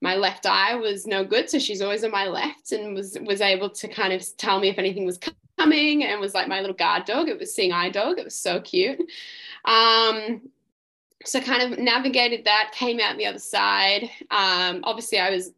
[0.00, 3.40] my left eye was no good so she's always on my left and was was
[3.40, 5.18] able to kind of tell me if anything was
[5.58, 7.28] coming and was like my little guard dog.
[7.28, 8.18] It was seeing eye dog.
[8.18, 9.00] It was so cute.
[9.64, 10.42] Um,
[11.24, 14.04] so kind of navigated that came out the other side.
[14.30, 15.52] Um, obviously i was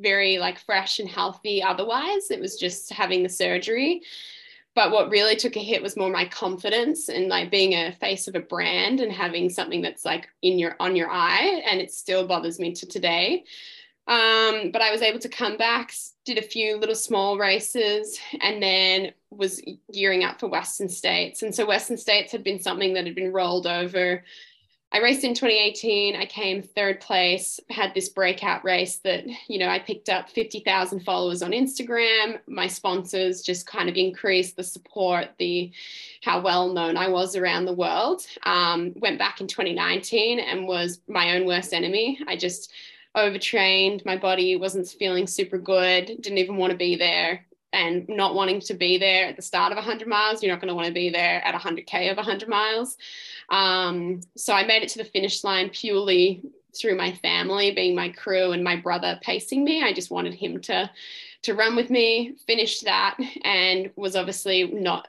[0.00, 2.30] very like fresh and healthy otherwise.
[2.30, 4.02] It was just having the surgery.
[4.74, 8.26] But what really took a hit was more my confidence and like being a face
[8.26, 11.92] of a brand and having something that's like in your on your eye and it
[11.92, 13.44] still bothers me to today
[14.06, 15.94] um, but I was able to come back,
[16.24, 21.42] did a few little small races, and then was gearing up for Western States.
[21.42, 24.22] And so Western States had been something that had been rolled over
[24.94, 26.16] I raced in 2018.
[26.16, 31.00] I came third place, had this breakout race that, you know, I picked up 50,000
[31.00, 32.38] followers on Instagram.
[32.46, 35.72] My sponsors just kind of increased the support, the
[36.22, 38.26] how well known I was around the world.
[38.42, 42.18] Um, went back in 2019 and was my own worst enemy.
[42.28, 42.70] I just
[43.14, 44.04] overtrained.
[44.04, 48.60] My body wasn't feeling super good, didn't even want to be there and not wanting
[48.60, 50.92] to be there at the start of 100 miles, you're not going to want to
[50.92, 52.96] be there at 100K of 100 miles.
[53.48, 56.42] Um, so I made it to the finish line purely
[56.78, 59.82] through my family, being my crew and my brother pacing me.
[59.82, 60.90] I just wanted him to
[61.42, 65.08] to run with me, finished that, and was obviously not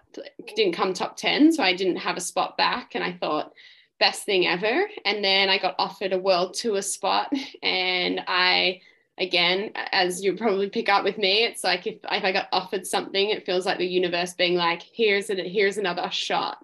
[0.55, 1.51] didn't come top 10.
[1.51, 2.95] So I didn't have a spot back.
[2.95, 3.53] And I thought,
[3.99, 4.87] best thing ever.
[5.05, 7.31] And then I got offered a world tour spot
[7.63, 8.81] and I
[9.17, 12.87] again, as you probably pick up with me, it's like if, if I got offered
[12.87, 16.63] something, it feels like the universe being like, here's it, here's another shot.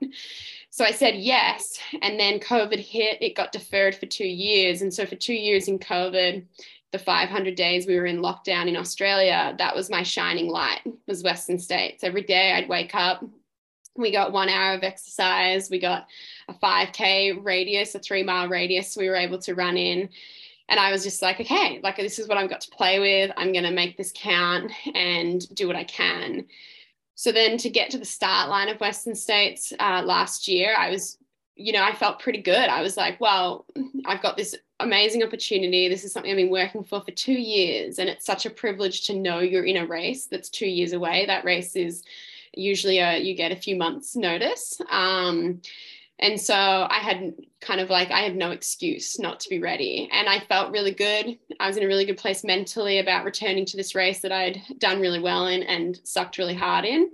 [0.72, 1.80] So I said yes.
[2.02, 4.82] And then COVID hit, it got deferred for two years.
[4.82, 6.46] And so for two years in COVID,
[6.92, 11.24] the 500 days we were in lockdown in Australia, that was my shining light, was
[11.24, 12.04] Western States.
[12.04, 13.24] Every day I'd wake up,
[13.96, 16.08] we got one hour of exercise, we got
[16.50, 20.10] a 5K radius, a three mile radius we were able to run in
[20.70, 23.32] and I was just like, okay, like this is what I've got to play with.
[23.36, 26.46] I'm going to make this count and do what I can.
[27.16, 30.92] So then to get to the start line of Western States uh, last year, I
[30.92, 31.18] was,
[31.56, 32.70] you know, I felt pretty good.
[32.70, 33.66] I was like, well,
[34.06, 35.90] I've got this amazing opportunity.
[35.90, 37.98] This is something I've been working for for two years.
[37.98, 41.26] And it's such a privilege to know you're in a race that's two years away.
[41.26, 42.04] That race is
[42.56, 44.80] usually a, you get a few months notice.
[44.90, 45.62] Um,
[46.20, 50.10] and so I had kind of like, I had no excuse not to be ready.
[50.12, 51.38] And I felt really good.
[51.60, 54.62] I was in a really good place mentally about returning to this race that I'd
[54.78, 57.10] done really well in and sucked really hard in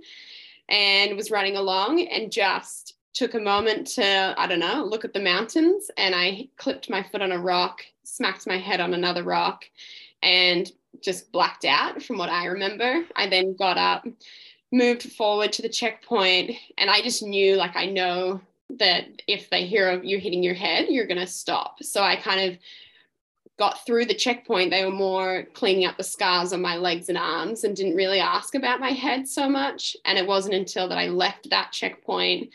[0.68, 5.14] and was running along and just took a moment to, I don't know, look at
[5.14, 5.90] the mountains.
[5.96, 9.64] And I clipped my foot on a rock, smacked my head on another rock,
[10.22, 13.04] and just blacked out from what I remember.
[13.14, 14.06] I then got up,
[14.72, 18.40] moved forward to the checkpoint, and I just knew, like, I know
[18.70, 21.82] that if they hear of you hitting your head, you're going to stop.
[21.82, 22.58] So I kind of
[23.58, 24.70] got through the checkpoint.
[24.70, 28.20] They were more cleaning up the scars on my legs and arms and didn't really
[28.20, 29.96] ask about my head so much.
[30.04, 32.50] And it wasn't until that I left that checkpoint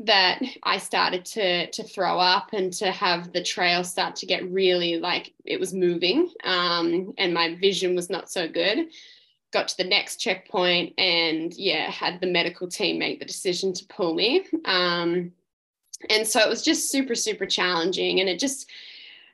[0.00, 4.50] that I started to to throw up and to have the trail start to get
[4.50, 8.88] really like it was moving um, and my vision was not so good
[9.52, 13.84] got to the next checkpoint and yeah had the medical team make the decision to
[13.86, 15.32] pull me um,
[16.08, 18.20] and so it was just super super challenging.
[18.20, 18.70] And it just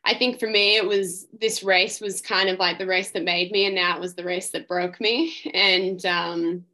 [0.04, 3.24] i think for me it was this race was kind of like the race that
[3.24, 5.34] made me and now it was the race that broke me.
[5.52, 6.64] And um,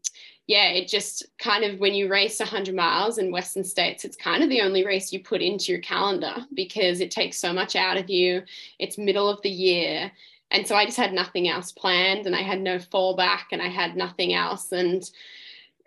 [0.47, 4.43] yeah it just kind of when you race 100 miles in western states it's kind
[4.43, 7.97] of the only race you put into your calendar because it takes so much out
[7.97, 8.43] of you.
[8.78, 10.11] It's middle of the year.
[10.51, 13.68] And so i just had nothing else planned and i had no fallback and i
[13.68, 14.72] had nothing else.
[14.72, 15.09] And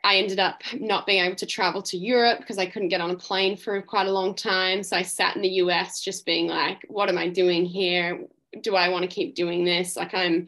[0.06, 3.10] I ended up not being able to travel to Europe because I couldn't get on
[3.10, 4.84] a plane for quite a long time.
[4.84, 8.24] So I sat in the US just being like, what am I doing here?
[8.62, 9.96] Do I want to keep doing this?
[9.96, 10.48] Like, I'm,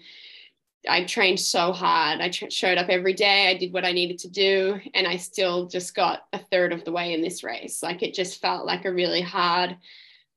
[0.87, 2.21] I trained so hard.
[2.21, 3.47] I tra- showed up every day.
[3.47, 4.79] I did what I needed to do.
[4.93, 7.81] And I still just got a third of the way in this race.
[7.81, 9.75] Like, it just felt like a really hard,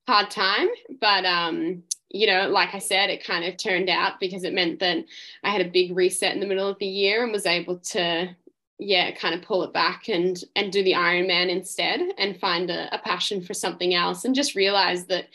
[0.07, 0.67] hard time.
[0.99, 4.79] But, um, you know, like I said, it kind of turned out because it meant
[4.79, 5.05] that
[5.43, 8.35] I had a big reset in the middle of the year and was able to
[8.81, 12.93] yeah, kind of pull it back and and do the Ironman instead and find a,
[12.93, 15.27] a passion for something else and just realize that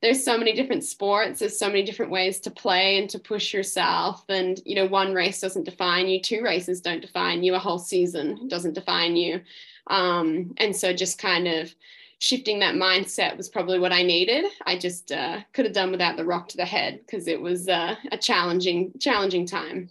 [0.00, 3.54] there's so many different sports there's so many different ways to play and to push
[3.54, 4.24] yourself.
[4.28, 7.78] And you know one race doesn't define you two races don't define you a whole
[7.78, 9.40] season doesn't define you.
[9.86, 11.72] Um, and so just kind of
[12.18, 14.44] shifting that mindset was probably what i needed.
[14.66, 17.68] I just uh, could have done without the rock to the head because it was
[17.68, 19.88] uh, a challenging challenging time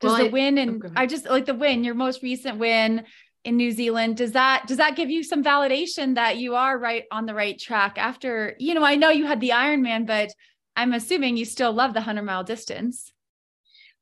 [0.00, 2.58] does well, the win oh, and oh, I just like the win, your most recent
[2.58, 3.04] win
[3.44, 7.04] in New Zealand, does that does that give you some validation that you are right
[7.10, 10.32] on the right track after, you know, I know you had the Ironman, but
[10.76, 13.12] I'm assuming you still love the 100 mile distance.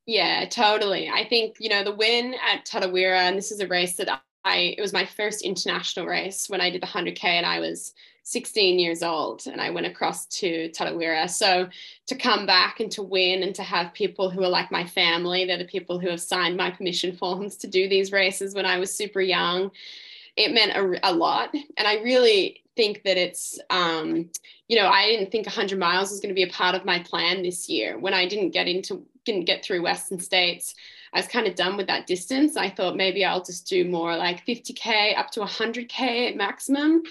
[0.06, 1.08] Yeah, totally.
[1.08, 4.74] I think, you know, the win at Tarawera, and this is a race that I,
[4.78, 7.92] it was my first international race when I did the 100K and I was
[8.26, 11.30] 16 years old and I went across to Tarawera.
[11.30, 11.68] So
[12.08, 15.44] to come back and to win and to have people who are like my family,
[15.44, 18.80] they're the people who have signed my permission forms to do these races when I
[18.80, 19.70] was super young.
[20.34, 21.54] It meant a, a lot.
[21.54, 24.28] And I really think that it's, um,
[24.66, 26.98] you know, I didn't think 100 miles was going to be a part of my
[26.98, 27.96] plan this year.
[27.96, 30.74] When I didn't get into, didn't get through Western States,
[31.12, 32.56] I was kind of done with that distance.
[32.56, 37.04] I thought maybe I'll just do more like 50K up to 100K at maximum.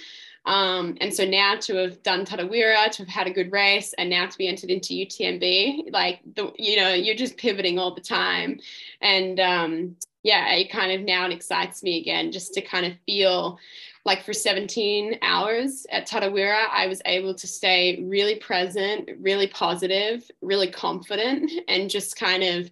[0.45, 4.09] Um, and so now to have done Tarawera, to have had a good race, and
[4.09, 8.01] now to be entered into UTMB, like the you know you're just pivoting all the
[8.01, 8.59] time,
[9.01, 12.93] and um, yeah, it kind of now it excites me again just to kind of
[13.05, 13.59] feel
[14.05, 20.29] like for 17 hours at Tarawera, I was able to stay really present, really positive,
[20.41, 22.69] really confident, and just kind of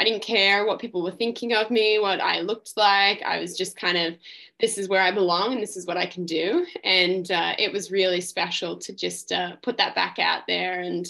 [0.00, 3.20] I didn't care what people were thinking of me, what I looked like.
[3.22, 4.14] I was just kind of,
[4.58, 6.64] this is where I belong and this is what I can do.
[6.84, 11.06] And uh, it was really special to just uh, put that back out there and,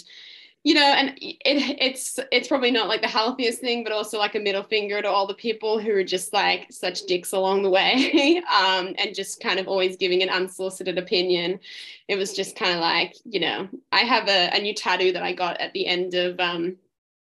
[0.63, 4.35] you know, and it, it's it's probably not like the healthiest thing, but also like
[4.35, 7.69] a middle finger to all the people who are just like such dicks along the
[7.69, 11.59] way, um, and just kind of always giving an unsolicited opinion.
[12.09, 15.23] It was just kind of like, you know, I have a, a new tattoo that
[15.23, 16.75] I got at the end of um,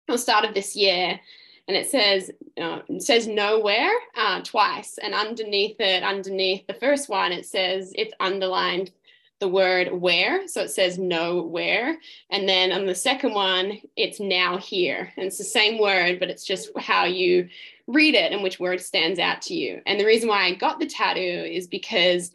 [0.06, 1.20] the start of this year,
[1.68, 2.30] and it says
[2.60, 7.92] uh, it says nowhere uh, twice, and underneath it, underneath the first one, it says
[7.94, 8.90] it's underlined
[9.38, 11.96] the word where, so it says nowhere,
[12.30, 16.30] and then on the second one, it's now here, and it's the same word, but
[16.30, 17.48] it's just how you
[17.86, 19.80] read it and which word stands out to you.
[19.86, 22.32] And the reason why I got the tattoo is because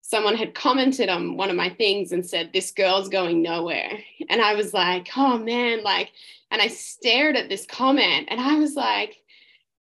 [0.00, 3.98] someone had commented on one of my things and said this girl's going nowhere.
[4.28, 6.12] And i was like oh man like
[6.56, 9.18] and I stared at this comment and I was like,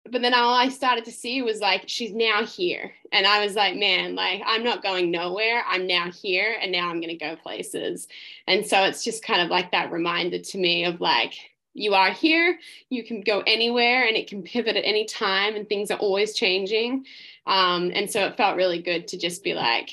[0.08, 2.92] but then all I started to see was like, she's now here.
[3.12, 5.64] And I was like, man, like, I'm not going nowhere.
[5.68, 8.08] I'm now here and now I'm going to go places.
[8.46, 11.34] And so it's just kind of like that reminder to me of like,
[11.74, 12.60] you are here,
[12.92, 16.36] you can go anywhere and it can pivot at any time and things are always
[16.36, 17.08] changing.
[17.48, 19.90] Um, and so it felt really good to just be like,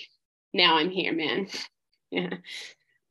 [0.53, 1.49] now I'm here, man.
[2.11, 2.37] yeah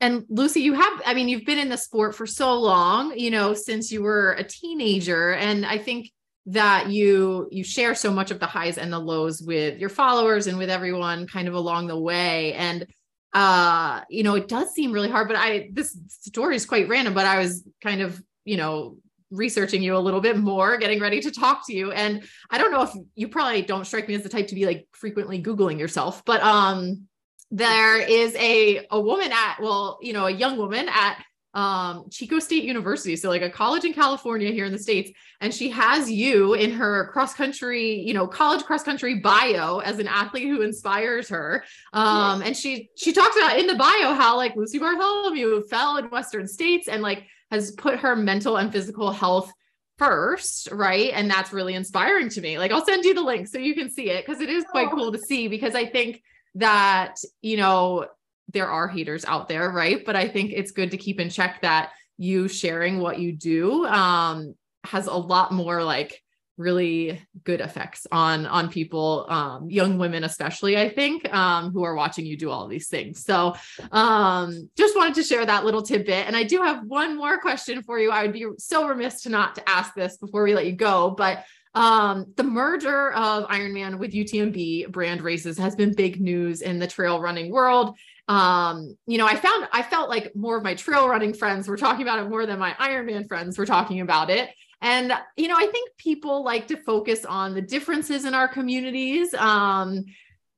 [0.00, 3.30] and Lucy, you have, I mean, you've been in the sport for so long, you
[3.30, 5.34] know, since you were a teenager.
[5.34, 6.12] And I think
[6.46, 10.46] that you you share so much of the highs and the lows with your followers
[10.46, 12.54] and with everyone kind of along the way.
[12.54, 12.86] And
[13.34, 17.12] uh, you know, it does seem really hard, but I this story is quite random,
[17.12, 18.96] but I was kind of, you know,
[19.30, 21.92] researching you a little bit more, getting ready to talk to you.
[21.92, 24.64] And I don't know if you probably don't strike me as the type to be
[24.64, 27.07] like frequently Googling yourself, but um
[27.50, 31.22] there is a a woman at well you know a young woman at
[31.54, 35.10] um Chico State University so like a college in California here in the states
[35.40, 39.98] and she has you in her cross country you know college cross country bio as
[39.98, 41.64] an athlete who inspires her
[41.94, 46.10] um and she she talks about in the bio how like Lucy Bartholomew fell in
[46.10, 49.50] western states and like has put her mental and physical health
[49.98, 51.10] first, right?
[51.12, 52.58] And that's really inspiring to me.
[52.58, 54.90] Like I'll send you the link so you can see it because it is quite
[54.90, 56.22] cool to see because I think
[56.58, 58.06] that, you know,
[58.52, 60.04] there are haters out there, right?
[60.04, 63.86] But I think it's good to keep in check that you sharing what you do
[63.86, 64.54] um,
[64.84, 66.20] has a lot more like
[66.56, 71.94] really good effects on on people um, young women especially i think um, who are
[71.94, 73.24] watching you do all these things.
[73.24, 73.54] So
[73.92, 76.26] um, just wanted to share that little tidbit.
[76.26, 78.10] And i do have one more question for you.
[78.10, 81.10] I would be so remiss to not to ask this before we let you go
[81.16, 81.44] but
[81.74, 86.86] um, the merger of Ironman with UTMB brand races has been big news in the
[86.86, 87.96] trail running world.
[88.28, 91.76] Um, you know, I found I felt like more of my trail running friends were
[91.76, 94.50] talking about it more than my Ironman friends were talking about it.
[94.80, 99.34] And you know, I think people like to focus on the differences in our communities.
[99.34, 100.04] Um,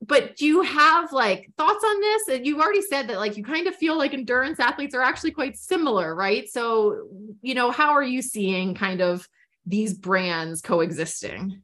[0.05, 2.41] but do you have like thoughts on this?
[2.43, 5.57] You already said that like you kind of feel like endurance athletes are actually quite
[5.57, 6.49] similar, right?
[6.49, 7.07] So,
[7.41, 9.27] you know, how are you seeing kind of
[9.65, 11.61] these brands coexisting?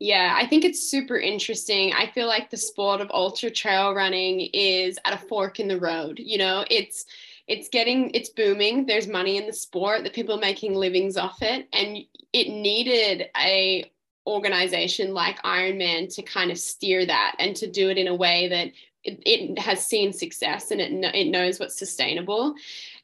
[0.00, 1.92] Yeah, I think it's super interesting.
[1.92, 5.80] I feel like the sport of ultra trail running is at a fork in the
[5.80, 6.18] road.
[6.18, 7.06] You know, it's
[7.46, 8.86] it's getting it's booming.
[8.86, 10.02] There's money in the sport.
[10.04, 11.98] The people are making livings off it, and
[12.32, 13.90] it needed a
[14.26, 18.48] organization like Ironman to kind of steer that and to do it in a way
[18.48, 18.68] that
[19.04, 22.54] it, it has seen success and it, it knows what's sustainable.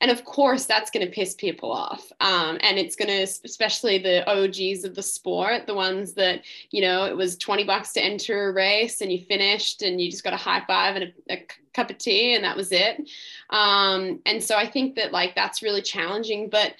[0.01, 2.11] And of course, that's going to piss people off.
[2.21, 6.81] Um, and it's going to, especially the OGs of the sport, the ones that, you
[6.81, 10.25] know, it was 20 bucks to enter a race and you finished and you just
[10.25, 13.09] got a high five and a, a cup of tea and that was it.
[13.51, 16.49] Um, and so I think that like that's really challenging.
[16.49, 16.75] But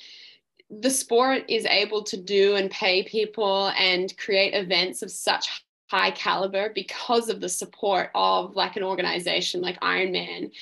[0.71, 6.13] the sport is able to do and pay people and create events of such high
[6.13, 10.53] caliber because of the support of like an organization like Ironman.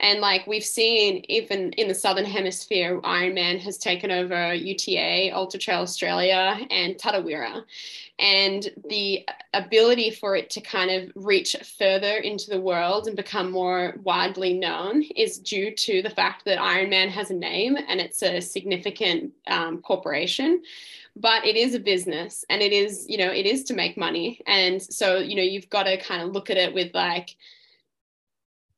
[0.00, 5.58] And like we've seen, even in the Southern Hemisphere, Ironman has taken over UTA, Ultra
[5.58, 7.64] Trail Australia, and Tarawera.
[8.20, 13.50] And the ability for it to kind of reach further into the world and become
[13.50, 18.22] more widely known is due to the fact that Ironman has a name and it's
[18.22, 20.62] a significant um, corporation
[21.20, 24.40] but it is a business and it is you know it is to make money
[24.46, 27.36] and so you know you've got to kind of look at it with like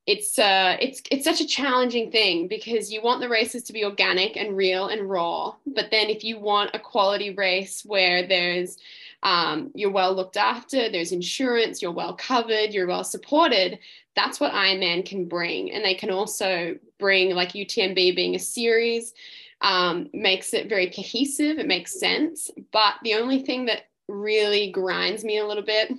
[0.07, 3.85] it's uh it's it's such a challenging thing because you want the races to be
[3.85, 8.79] organic and real and raw but then if you want a quality race where there's
[9.23, 13.79] um, you're well looked after there's insurance you're well covered you're well supported
[14.17, 15.73] that's what ironman can bring.
[15.73, 19.15] And they can also bring like utmb being a series
[19.63, 22.51] um, makes it very cohesive it makes sense.
[22.73, 25.93] But the only thing that really grinds me a little bit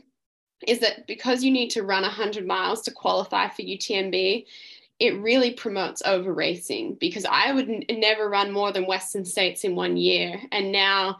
[0.67, 4.45] is that because you need to run 100 miles to qualify for UTMB,
[4.99, 9.63] it really promotes over racing because I would n- never run more than Western States
[9.63, 10.39] in one year.
[10.51, 11.17] And now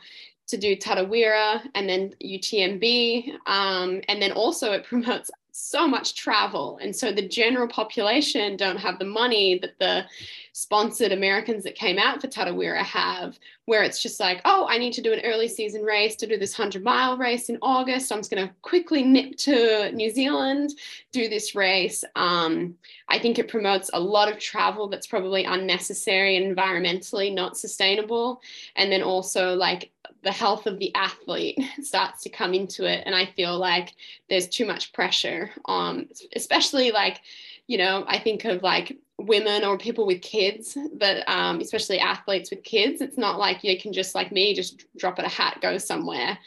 [0.47, 6.77] to do Tarawera and then UTMB, um, and then also it promotes so much travel.
[6.81, 10.05] And so the general population don't have the money that the
[10.53, 14.93] sponsored Americans that came out for Tarawera have, where it's just like, oh, I need
[14.93, 18.11] to do an early season race to do this 100 mile race in August.
[18.11, 20.71] I'm just going to quickly nip to New Zealand,
[21.11, 22.03] do this race.
[22.15, 22.75] Um,
[23.07, 28.41] I think it promotes a lot of travel that's probably unnecessary and environmentally not sustainable.
[28.75, 29.91] And then also, like,
[30.23, 33.03] the health of the athlete starts to come into it.
[33.05, 33.95] And I feel like
[34.29, 37.21] there's too much pressure on, especially like,
[37.67, 42.49] you know, I think of like women or people with kids, but um, especially athletes
[42.49, 43.01] with kids.
[43.01, 46.37] It's not like you can just like me, just drop at a hat, go somewhere.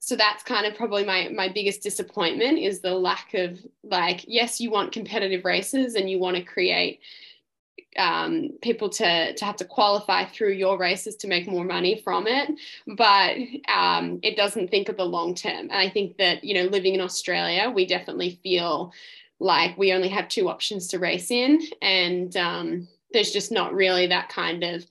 [0.00, 4.60] So that's kind of probably my my biggest disappointment is the lack of like, yes,
[4.60, 7.00] you want competitive races and you want to create
[7.96, 12.26] um, people to to have to qualify through your races to make more money from
[12.26, 12.50] it,
[12.86, 13.36] but
[13.68, 15.68] um, it doesn't think of the long term.
[15.70, 18.92] And I think that you know, living in Australia, we definitely feel
[19.40, 24.06] like we only have two options to race in, and um, there's just not really
[24.08, 24.84] that kind of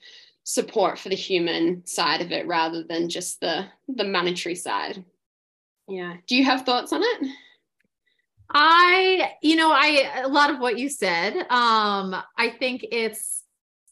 [0.43, 5.03] support for the human side of it rather than just the the monetary side.
[5.87, 6.17] Yeah.
[6.27, 7.31] Do you have thoughts on it?
[8.49, 11.35] I, you know, I a lot of what you said.
[11.49, 13.43] Um, I think it's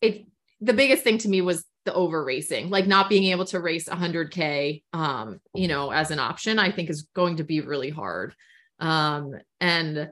[0.02, 0.26] it
[0.62, 3.88] the biggest thing to me was the over racing, like not being able to race
[3.88, 8.34] 100k um, you know, as an option, I think is going to be really hard.
[8.80, 10.10] Um, and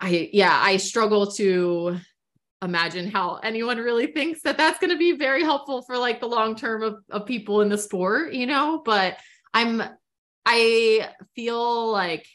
[0.00, 1.98] I yeah, I struggle to
[2.62, 6.28] imagine how anyone really thinks that that's going to be very helpful for like the
[6.28, 9.18] long term of, of people in the sport, you know, but
[9.54, 9.82] I'm
[10.46, 12.26] I feel like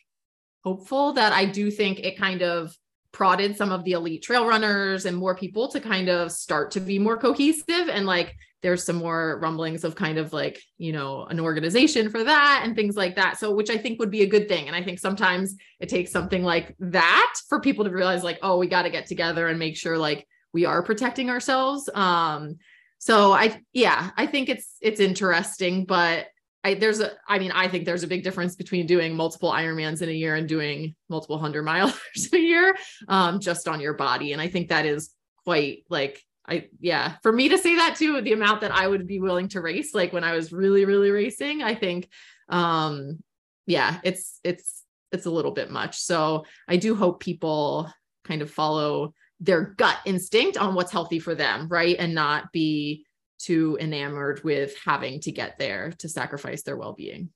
[0.64, 2.76] hopeful that I do think it kind of
[3.12, 6.82] prodded some of the elite trail runners and more people to kind of start to
[6.82, 8.36] be more cohesive and like
[8.66, 12.76] there's some more rumblings of kind of like you know an organization for that and
[12.76, 13.38] things like that.
[13.38, 14.66] So which i think would be a good thing.
[14.66, 18.58] And i think sometimes it takes something like that for people to realize like oh
[18.58, 21.88] we got to get together and make sure like we are protecting ourselves.
[21.94, 22.56] Um
[22.98, 26.26] so i yeah i think it's it's interesting but
[26.64, 30.02] I, there's a, I mean, I think there's a big difference between doing multiple Ironmans
[30.02, 31.94] in a year and doing multiple hundred miles
[32.34, 32.76] a year,
[33.08, 34.34] um, just on your body.
[34.34, 35.12] And I think that is
[35.44, 39.08] quite like, I, yeah, for me to say that too, the amount that I would
[39.08, 42.08] be willing to race, like when I was really, really racing, I think,
[42.50, 43.24] um,
[43.66, 45.98] yeah, it's, it's, it's a little bit much.
[45.98, 47.92] So I do hope people
[48.24, 51.96] kind of follow their gut instinct on what's healthy for them, right?
[51.98, 53.06] And not be
[53.40, 57.30] too enamored with having to get there to sacrifice their well-being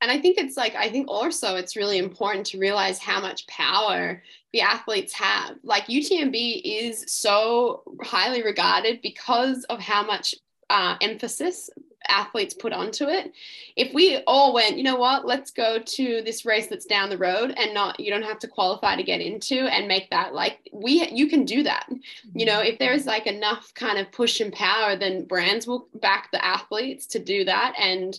[0.00, 3.46] and i think it's like i think also it's really important to realize how much
[3.46, 4.22] power
[4.52, 5.56] the athletes have.
[5.62, 10.34] Like utmb is so highly regarded because of how much
[10.68, 11.70] uh, emphasis
[12.08, 13.32] athletes put onto it.
[13.76, 17.18] If we all went, you know what, let's go to this race that's down the
[17.18, 20.68] road and not you don't have to qualify to get into and make that like
[20.72, 21.88] we you can do that.
[22.34, 26.30] You know, if there's like enough kind of push and power, then brands will back
[26.32, 27.74] the athletes to do that.
[27.78, 28.18] And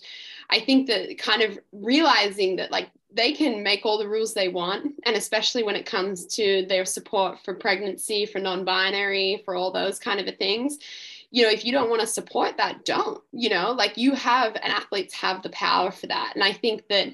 [0.49, 4.47] I think that kind of realizing that like they can make all the rules they
[4.47, 9.71] want and especially when it comes to their support for pregnancy for non-binary for all
[9.71, 10.77] those kind of things
[11.31, 14.55] you know, if you don't want to support that, don't, you know, like you have
[14.55, 16.33] and athletes have the power for that.
[16.35, 17.07] And I think that,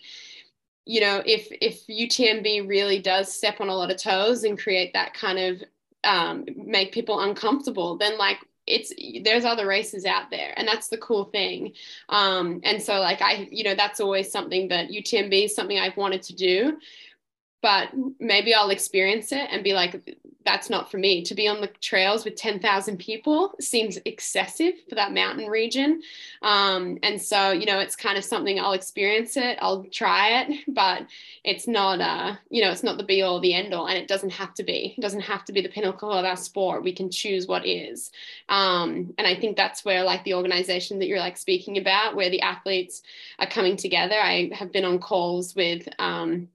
[0.85, 4.94] you know, if if UTMB really does step on a lot of toes and create
[4.94, 5.64] that kind of
[6.03, 10.98] um, make people uncomfortable, then like it's there's other races out there and that's the
[10.98, 11.72] cool thing
[12.10, 15.95] um, and so like i you know that's always something that utmb is something i've
[15.95, 16.77] wanted to do
[17.62, 17.90] but
[18.20, 20.18] maybe I'll experience it and be like,
[20.48, 21.24] that's not for me.
[21.24, 26.02] To be on the trails with 10,000 people seems excessive for that mountain region.
[26.42, 30.64] Um, and so, you know, it's kind of something I'll experience it, I'll try it,
[30.70, 31.06] but
[31.44, 34.08] it's not, uh, you know, it's not the be all, the end all, and it
[34.08, 34.96] doesn't have to be.
[34.98, 36.84] It doesn't have to be the pinnacle of our sport.
[36.84, 38.12] We can choose what is.
[38.48, 42.30] Um, and I think that's where, like, the organization that you're like speaking about, where
[42.30, 43.02] the athletes
[43.38, 44.16] are coming together.
[44.16, 46.48] I have been on calls with, um,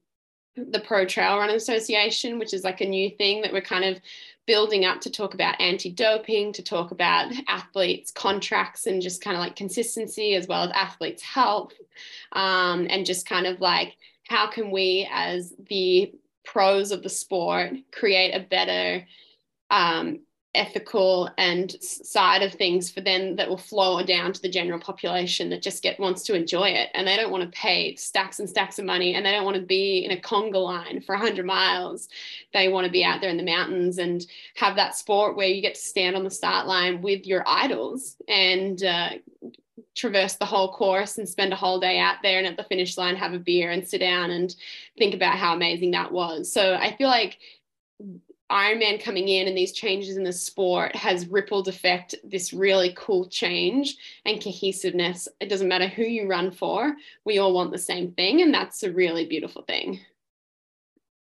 [0.57, 4.01] the Pro Trail Run Association, which is like a new thing that we're kind of
[4.47, 9.41] building up to talk about anti-doping, to talk about athletes' contracts and just kind of
[9.41, 11.73] like consistency as well as athletes' health,
[12.33, 13.97] um, and just kind of like
[14.29, 16.13] how can we as the
[16.45, 19.07] pros of the sport create a better
[19.71, 20.21] um,
[20.55, 25.49] ethical and side of things for them that will flow down to the general population
[25.49, 26.91] that just get wants to enjoy it.
[26.93, 29.57] And they don't want to pay stacks and stacks of money and they don't want
[29.57, 32.09] to be in a conga line for 100 miles.
[32.53, 34.27] They want to be out there in the mountains and
[34.57, 38.17] have that sport where you get to stand on the start line with your idols
[38.29, 39.11] and uh,
[39.95, 42.99] traverse the whole course and spend a whole day out there and at the finish
[42.99, 44.55] line have a beer and sit down and
[44.99, 46.53] think about how amazing that was.
[46.53, 47.39] So i feel like
[48.53, 53.27] Ironman coming in and these changes in the sport has rippled effect this really cool
[53.29, 53.97] change
[54.27, 55.27] and cohesiveness.
[55.41, 58.43] It doesn't matter who you run for, we all want the same thing.
[58.43, 60.01] And that's a really beautiful thing.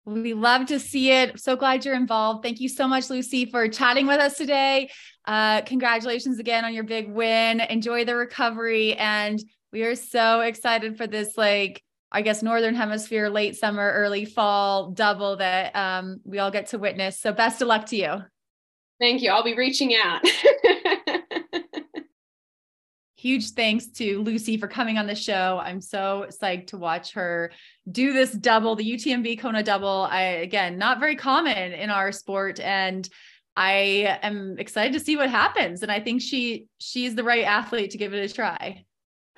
[0.06, 1.40] We love to see it.
[1.40, 2.42] So glad you're involved.
[2.42, 4.90] Thank you so much, Lucy, for chatting with us today.
[5.26, 7.60] Uh, congratulations again on your big win.
[7.62, 8.96] Enjoy the recovery.
[8.96, 9.40] And
[9.72, 14.92] we are so excited for this, like, I guess northern hemisphere late summer early fall
[14.92, 17.20] double that um, we all get to witness.
[17.20, 18.18] So best of luck to you.
[19.00, 19.32] Thank you.
[19.32, 20.22] I'll be reaching out.
[23.16, 25.60] Huge thanks to Lucy for coming on the show.
[25.62, 27.52] I'm so psyched to watch her
[27.92, 30.08] do this double, the UTMB Kona double.
[30.10, 33.08] I again, not very common in our sport and
[33.56, 37.92] I am excited to see what happens and I think she she's the right athlete
[37.92, 38.86] to give it a try.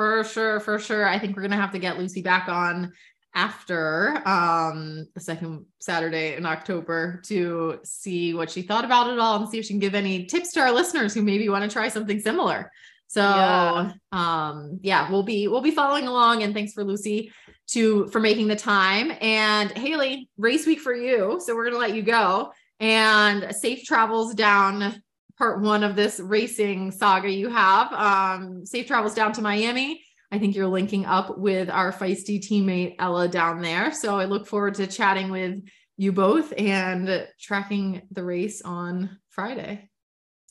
[0.02, 1.08] For sure, for sure.
[1.08, 2.92] I think we're gonna have to get Lucy back on
[3.36, 9.36] after um the second Saturday in October to see what she thought about it all
[9.40, 11.72] and see if she can give any tips to our listeners who maybe want to
[11.72, 12.72] try something similar.
[13.10, 13.92] So yeah.
[14.12, 17.32] um yeah, we'll be we'll be following along and thanks for Lucy
[17.68, 19.12] to for making the time.
[19.22, 21.40] And Haley, race week for you.
[21.46, 25.04] So we're gonna let you go and safe travels down
[25.42, 27.92] part one of this racing saga you have.
[27.94, 30.04] Um, safe travels down to Miami.
[30.32, 33.92] I think you're linking up with our feisty teammate Ella down there.
[33.92, 35.64] So I look forward to chatting with
[35.98, 39.90] you both and tracking the race on Friday.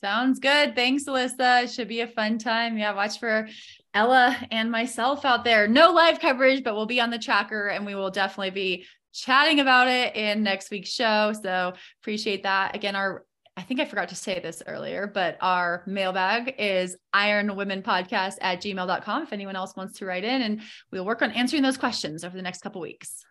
[0.01, 0.75] Sounds good.
[0.75, 1.63] Thanks, Alyssa.
[1.63, 2.77] It should be a fun time.
[2.77, 3.47] Yeah, watch for
[3.93, 5.69] Ella and myself out there.
[5.69, 9.61] No live coverage, but we'll be on the tracker and we will definitely be chatting
[9.61, 11.31] about it in next week's show.
[11.41, 12.75] So appreciate that.
[12.75, 13.23] Again, our
[13.61, 19.21] I think I forgot to say this earlier, but our mailbag is ironwomenpodcast at gmail.com
[19.21, 20.61] if anyone else wants to write in and
[20.91, 23.23] we'll work on answering those questions over the next couple weeks.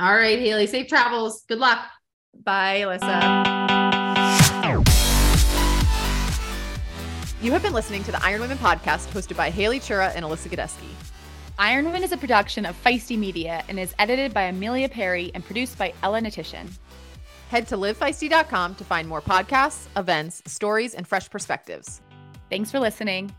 [0.00, 1.44] All right, Haley, safe travels.
[1.46, 1.86] Good luck.
[2.34, 3.60] Bye, Alyssa.
[7.40, 10.50] You have been listening to the Iron Women podcast hosted by Haley Chura and Alyssa
[10.50, 10.90] Godesky.
[11.60, 15.44] Iron Women is a production of Feisty Media and is edited by Amelia Perry and
[15.44, 16.68] produced by Ella Natishan.
[17.50, 22.00] Head to livefeisty.com to find more podcasts, events, stories, and fresh perspectives.
[22.48, 23.34] Thanks for listening.